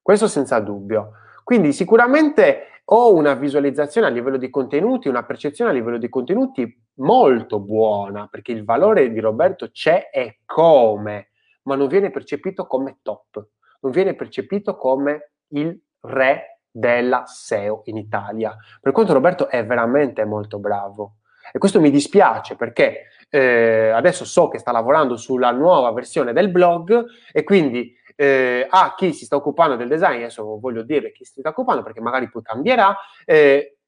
[0.02, 1.12] Questo senza dubbio.
[1.44, 6.84] Quindi sicuramente ho una visualizzazione a livello di contenuti, una percezione a livello di contenuti
[6.94, 11.28] molto buona, perché il valore di Roberto c'è e come,
[11.62, 13.46] ma non viene percepito come top,
[13.80, 18.56] non viene percepito come il re della SEO in Italia.
[18.80, 21.16] Per quanto Roberto è veramente molto bravo.
[21.52, 26.50] E questo mi dispiace perché eh, adesso so che sta lavorando sulla nuova versione del
[26.50, 31.24] blog e quindi eh, a chi si sta occupando del design, adesso voglio dire chi
[31.24, 33.78] si sta occupando perché magari poi cambierà, eh,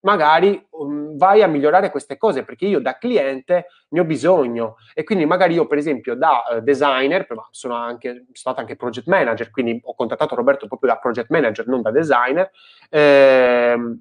[0.00, 4.76] magari um, vai a migliorare queste cose perché io da cliente ne ho bisogno.
[4.94, 9.06] E quindi magari io per esempio da uh, designer, ma sono anche stato anche project
[9.08, 12.50] manager, quindi ho contattato Roberto proprio da project manager, non da designer,
[12.88, 14.00] ehm,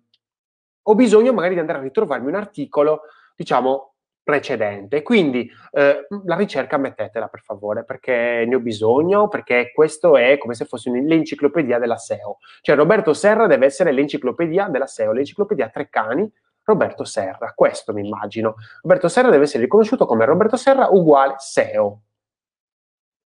[0.84, 3.02] ho bisogno magari di andare a ritrovarmi un articolo,
[3.36, 3.93] diciamo,
[4.30, 5.01] precedente.
[5.01, 10.53] Quindi eh, la ricerca mettetela per favore, perché ne ho bisogno, perché questo è come
[10.53, 12.38] se fosse l'enciclopedia della SEO.
[12.61, 16.32] Cioè Roberto Serra deve essere l'enciclopedia della SEO, l'enciclopedia Treccani,
[16.63, 18.55] Roberto Serra, questo mi immagino.
[18.84, 22.01] Roberto Serra deve essere riconosciuto come Roberto Serra uguale SEO.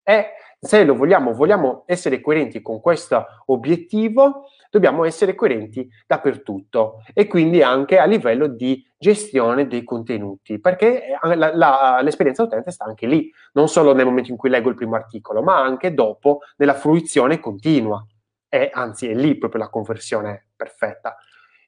[0.02, 0.28] E
[0.58, 7.62] se lo vogliamo, vogliamo essere coerenti con questo obiettivo, dobbiamo essere coerenti dappertutto e quindi
[7.62, 13.06] anche a livello di gestione dei contenuti, perché eh, la, la, l'esperienza utente sta anche
[13.06, 16.74] lì, non solo nel momento in cui leggo il primo articolo, ma anche dopo nella
[16.74, 18.04] fruizione continua.
[18.50, 21.18] E anzi, è lì proprio la conversione perfetta.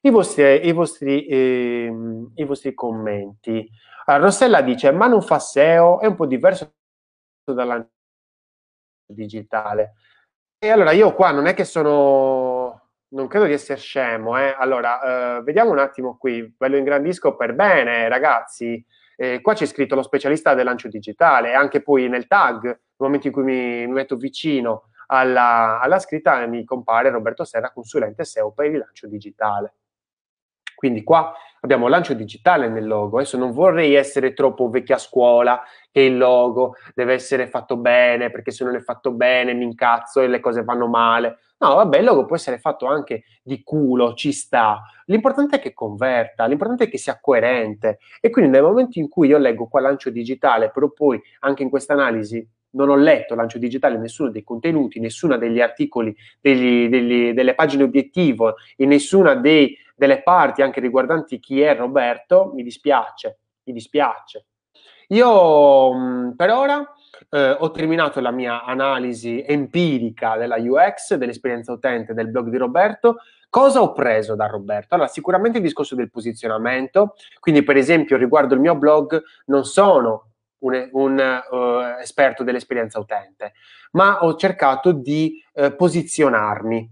[0.00, 1.92] I vostri, i vostri, eh,
[2.34, 3.68] i vostri commenti.
[4.06, 6.74] Allora, Rossella dice: Ma non fa SEO, è un po' diverso
[7.44, 7.88] dalla
[9.06, 9.94] digitale.
[10.58, 12.55] E allora io qua non è che sono,
[13.08, 14.54] non credo di essere scemo, eh.
[14.56, 18.84] Allora, eh, vediamo un attimo qui, ve lo ingrandisco per bene, ragazzi.
[19.16, 23.26] Eh, qua c'è scritto lo specialista del lancio digitale, anche poi nel tag, nel momento
[23.28, 28.52] in cui mi, mi metto vicino alla, alla, scritta, mi compare Roberto Serra, consulente SEO
[28.52, 29.74] per il lancio digitale.
[30.76, 33.16] Quindi qua abbiamo lancio digitale nel logo.
[33.16, 38.50] Adesso non vorrei essere troppo vecchia scuola che il logo deve essere fatto bene, perché
[38.50, 41.38] se non è fatto bene mi incazzo e le cose vanno male.
[41.58, 44.82] No, vabbè, il logo può essere fatto anche di culo, ci sta.
[45.06, 47.98] L'importante è che converta, l'importante è che sia coerente.
[48.20, 51.70] E quindi nel momento in cui io leggo qua lancio digitale, però poi anche in
[51.70, 52.46] questa analisi
[52.76, 57.82] non ho letto lancio digitale nessuno dei contenuti, nessuna degli articoli, degli, degli, delle pagine
[57.82, 64.46] obiettivo, in nessuna dei, delle parti anche riguardanti chi è Roberto, mi dispiace, mi dispiace.
[65.08, 66.94] Io mh, per ora
[67.30, 73.16] eh, ho terminato la mia analisi empirica della UX, dell'esperienza utente del blog di Roberto.
[73.48, 74.94] Cosa ho preso da Roberto?
[74.94, 80.32] Allora, sicuramente il discorso del posizionamento, quindi per esempio riguardo il mio blog non sono
[80.58, 83.52] un, un uh, esperto dell'esperienza utente,
[83.92, 86.90] ma ho cercato di uh, posizionarmi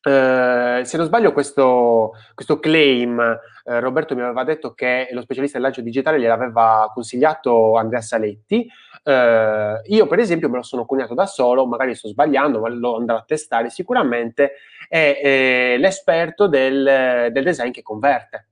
[0.00, 5.58] Uh, se non sbaglio, questo, questo claim, uh, Roberto mi aveva detto che lo specialista
[5.58, 8.66] del lancio digitale gliel'aveva consigliato Andrea Saletti.
[9.02, 12.96] Uh, io, per esempio, me lo sono coniato da solo, magari sto sbagliando, ma lo
[12.96, 14.52] andrò a testare sicuramente.
[14.88, 18.47] È, è l'esperto del, del design che converte.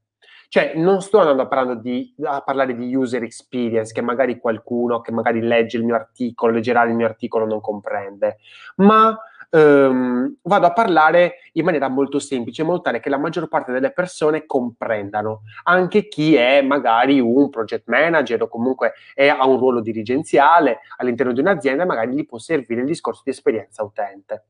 [0.49, 5.12] Cioè, non sto andando a, di, a, parlare di user experience, che magari qualcuno che
[5.12, 8.38] magari legge il mio articolo, leggerà il mio articolo, non comprende,
[8.76, 9.16] ma
[9.51, 13.72] ehm, vado a parlare in maniera molto semplice, in modo tale che la maggior parte
[13.72, 19.59] delle persone comprendano, anche chi è magari un project manager o comunque è, ha un
[19.59, 24.44] ruolo dirigenziale all'interno di un'azienda, magari gli può servire il discorso di esperienza utente.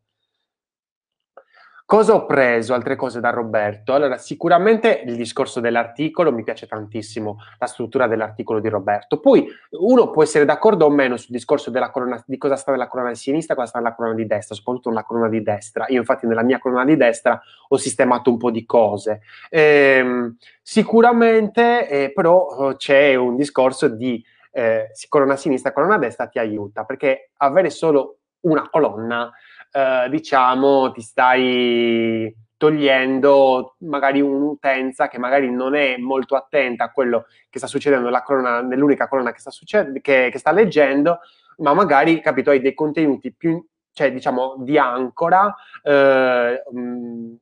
[1.87, 2.75] Cosa ho preso?
[2.75, 3.95] Altre cose da Roberto?
[3.95, 9.21] Allora, sicuramente il discorso dell'articolo mi piace tantissimo, la struttura dell'articolo di Roberto.
[9.21, 9.47] Poi
[9.79, 13.15] uno può essere d'accordo o meno sul discorso colonna, di cosa sta nella colonna di
[13.15, 15.85] sinistra e cosa sta nella colonna di destra, soprattutto nella colonna di destra.
[15.87, 19.21] Io, infatti, nella mia colonna di destra ho sistemato un po' di cose.
[19.49, 24.21] Ehm, sicuramente, eh, però, c'è un discorso di
[24.51, 29.31] eh, colonna sinistra, colonna destra ti aiuta perché avere solo una colonna
[29.77, 37.27] eh, diciamo, ti stai togliendo magari un'utenza che magari non è molto attenta a quello
[37.51, 41.19] che sta succedendo nella colonna, nell'unica colonna che sta, succed- che, che sta leggendo,
[41.59, 43.63] ma magari, capito, hai dei contenuti più,
[43.93, 46.63] cioè diciamo di ancora eh,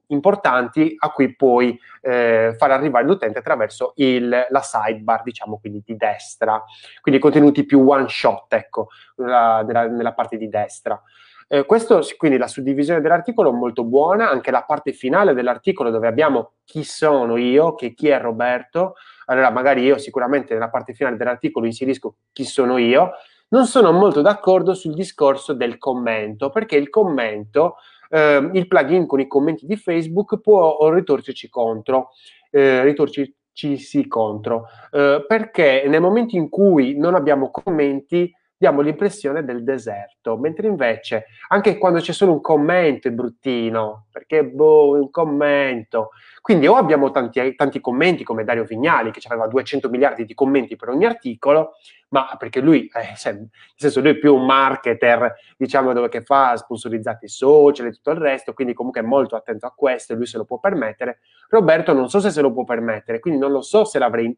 [0.09, 5.97] importanti a cui puoi eh, far arrivare l'utente attraverso il, la sidebar, diciamo quindi di
[5.97, 6.61] destra,
[7.01, 11.01] quindi contenuti più one shot, ecco, la, della, nella parte di destra.
[11.49, 16.07] Eh, questo, quindi la suddivisione dell'articolo è molto buona, anche la parte finale dell'articolo dove
[16.07, 18.95] abbiamo chi sono io, che chi è Roberto,
[19.27, 23.13] allora magari io sicuramente nella parte finale dell'articolo inserisco chi sono io,
[23.49, 27.77] non sono molto d'accordo sul discorso del commento, perché il commento,
[28.09, 32.11] eh, il plugin con i commenti di Facebook può ritorcerci contro,
[32.51, 39.65] eh, ritorcerci contro, eh, perché nel momento in cui non abbiamo commenti diamo l'impressione del
[39.65, 46.11] deserto, mentre invece anche quando c'è solo un commento è bruttino, perché boh, un commento.
[46.41, 50.77] Quindi o abbiamo tanti, tanti commenti come Dario Vignali, che aveva 200 miliardi di commenti
[50.77, 51.73] per ogni articolo,
[52.09, 56.23] ma perché lui, eh, cioè, nel senso, lui è più un marketer, diciamo, dove che
[56.23, 60.17] fa sponsorizzati social e tutto il resto, quindi comunque è molto attento a questo e
[60.17, 61.19] lui se lo può permettere.
[61.49, 64.35] Roberto non so se se lo può permettere, quindi non lo so se l'avrei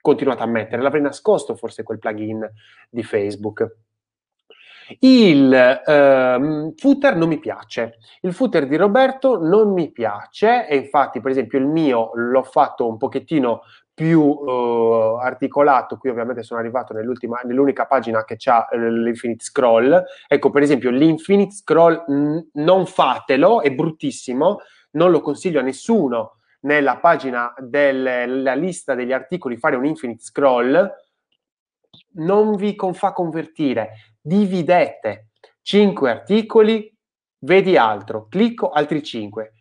[0.00, 2.48] continuato a mettere, l'avrei nascosto forse quel plugin
[2.88, 3.76] di Facebook.
[5.00, 11.20] Il ehm, footer non mi piace, il footer di Roberto non mi piace e infatti
[11.20, 13.60] per esempio il mio l'ho fatto un pochettino
[13.92, 20.50] più uh, articolato, qui ovviamente sono arrivato nell'unica pagina che ha eh, l'infinite scroll, ecco
[20.50, 24.60] per esempio l'infinite scroll n- non fatelo, è bruttissimo,
[24.92, 30.90] non lo consiglio a nessuno nella pagina della lista degli articoli fare un infinite scroll,
[32.14, 35.28] non vi con fa convertire, dividete
[35.62, 36.92] 5 articoli,
[37.40, 39.52] vedi altro, clicco altri 5,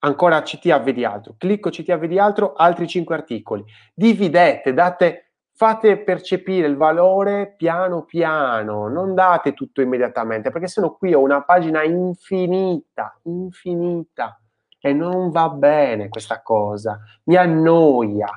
[0.00, 6.66] ancora CTA vedi altro, clicco CTA vedi altro, altri 5 articoli, dividete, date, fate percepire
[6.66, 13.18] il valore piano piano, non date tutto immediatamente, perché sennò qui ho una pagina infinita,
[13.24, 14.40] infinita
[14.86, 18.28] e non va bene questa cosa, mi annoia.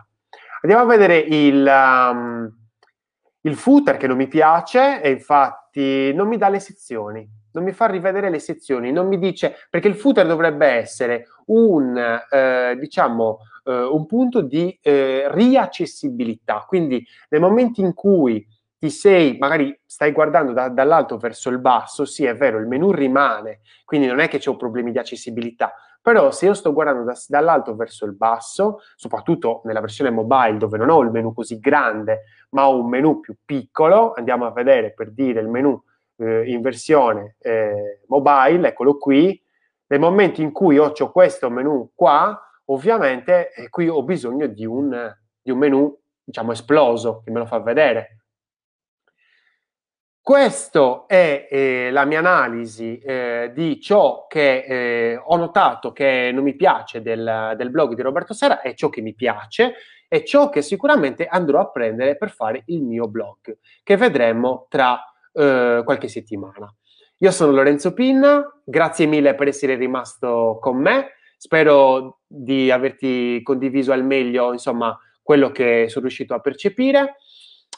[0.62, 2.52] Andiamo a vedere il, um,
[3.42, 7.72] il footer che non mi piace e infatti non mi dà le sezioni, non mi
[7.72, 13.38] fa rivedere le sezioni, non mi dice perché il footer dovrebbe essere un, eh, diciamo,
[13.66, 18.44] eh, un punto di eh, riaccessibilità, quindi nel momento in cui
[18.80, 22.92] ti sei, magari stai guardando da, dall'alto verso il basso, sì è vero, il menu
[22.92, 27.18] rimane, quindi non è che c'è problemi di accessibilità, però se io sto guardando da,
[27.28, 32.24] dall'alto verso il basso, soprattutto nella versione mobile dove non ho il menu così grande,
[32.52, 35.82] ma ho un menu più piccolo, andiamo a vedere per dire il menu
[36.18, 39.42] eh, in versione eh, mobile, eccolo qui,
[39.88, 45.16] nel momento in cui ho questo menu qua, ovviamente eh, qui ho bisogno di un,
[45.42, 48.19] di un menu, diciamo, esploso, che me lo fa vedere
[50.30, 56.44] questa è eh, la mia analisi eh, di ciò che eh, ho notato che non
[56.44, 59.74] mi piace del, del, blog di Roberto Sera e ciò che mi piace
[60.08, 65.04] e ciò che sicuramente andrò a prendere per fare il mio blog, che vedremo tra
[65.34, 66.72] eh, qualche settimana.
[67.18, 73.94] Io sono Lorenzo Pinna, grazie mille per essere rimasto con me, spero di averti condiviso
[73.94, 77.16] al meglio insomma quello che sono riuscito a percepire.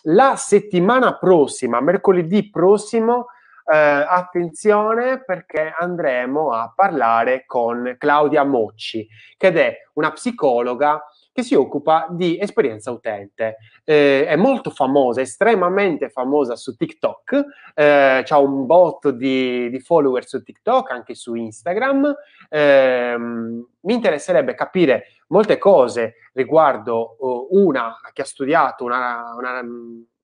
[0.04, 3.28] La settimana prossima, mercoledì prossimo,
[3.72, 11.56] eh, attenzione perché andremo a parlare con Claudia Mocci, che è una psicologa che si
[11.56, 13.58] occupa di esperienza utente.
[13.84, 20.26] Eh, è molto famosa, estremamente famosa su TikTok, eh, ha un botto di, di, follower
[20.26, 22.14] su TikTok, anche su Instagram.
[22.50, 29.62] Eh, mi interesserebbe capire molte cose riguardo uh, una che ha studiato, una, una,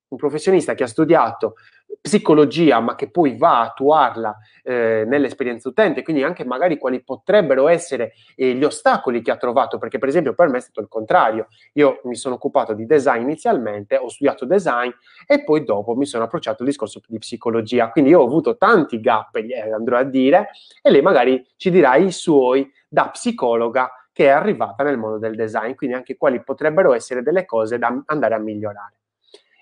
[0.10, 1.55] un professionista che ha studiato
[2.01, 7.68] psicologia, ma che poi va a attuarla eh, nell'esperienza utente, quindi anche magari quali potrebbero
[7.68, 10.88] essere eh, gli ostacoli che ha trovato, perché per esempio per me è stato il
[10.88, 14.91] contrario, io mi sono occupato di design inizialmente, ho studiato design
[15.26, 18.99] e poi dopo mi sono approcciato al discorso di psicologia, quindi io ho avuto tanti
[18.99, 20.49] gap, eh, andrò a dire,
[20.82, 25.36] e lei magari ci dirà i suoi da psicologa che è arrivata nel mondo del
[25.36, 28.96] design, quindi anche quali potrebbero essere delle cose da andare a migliorare.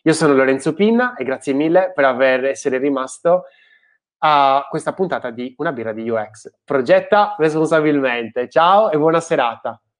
[0.07, 3.45] Io sono Lorenzo Pinna e grazie mille per aver, essere rimasto
[4.19, 6.59] a questa puntata di Una birra di UX.
[6.63, 8.47] Progetta responsabilmente.
[8.47, 9.81] Ciao e buona serata.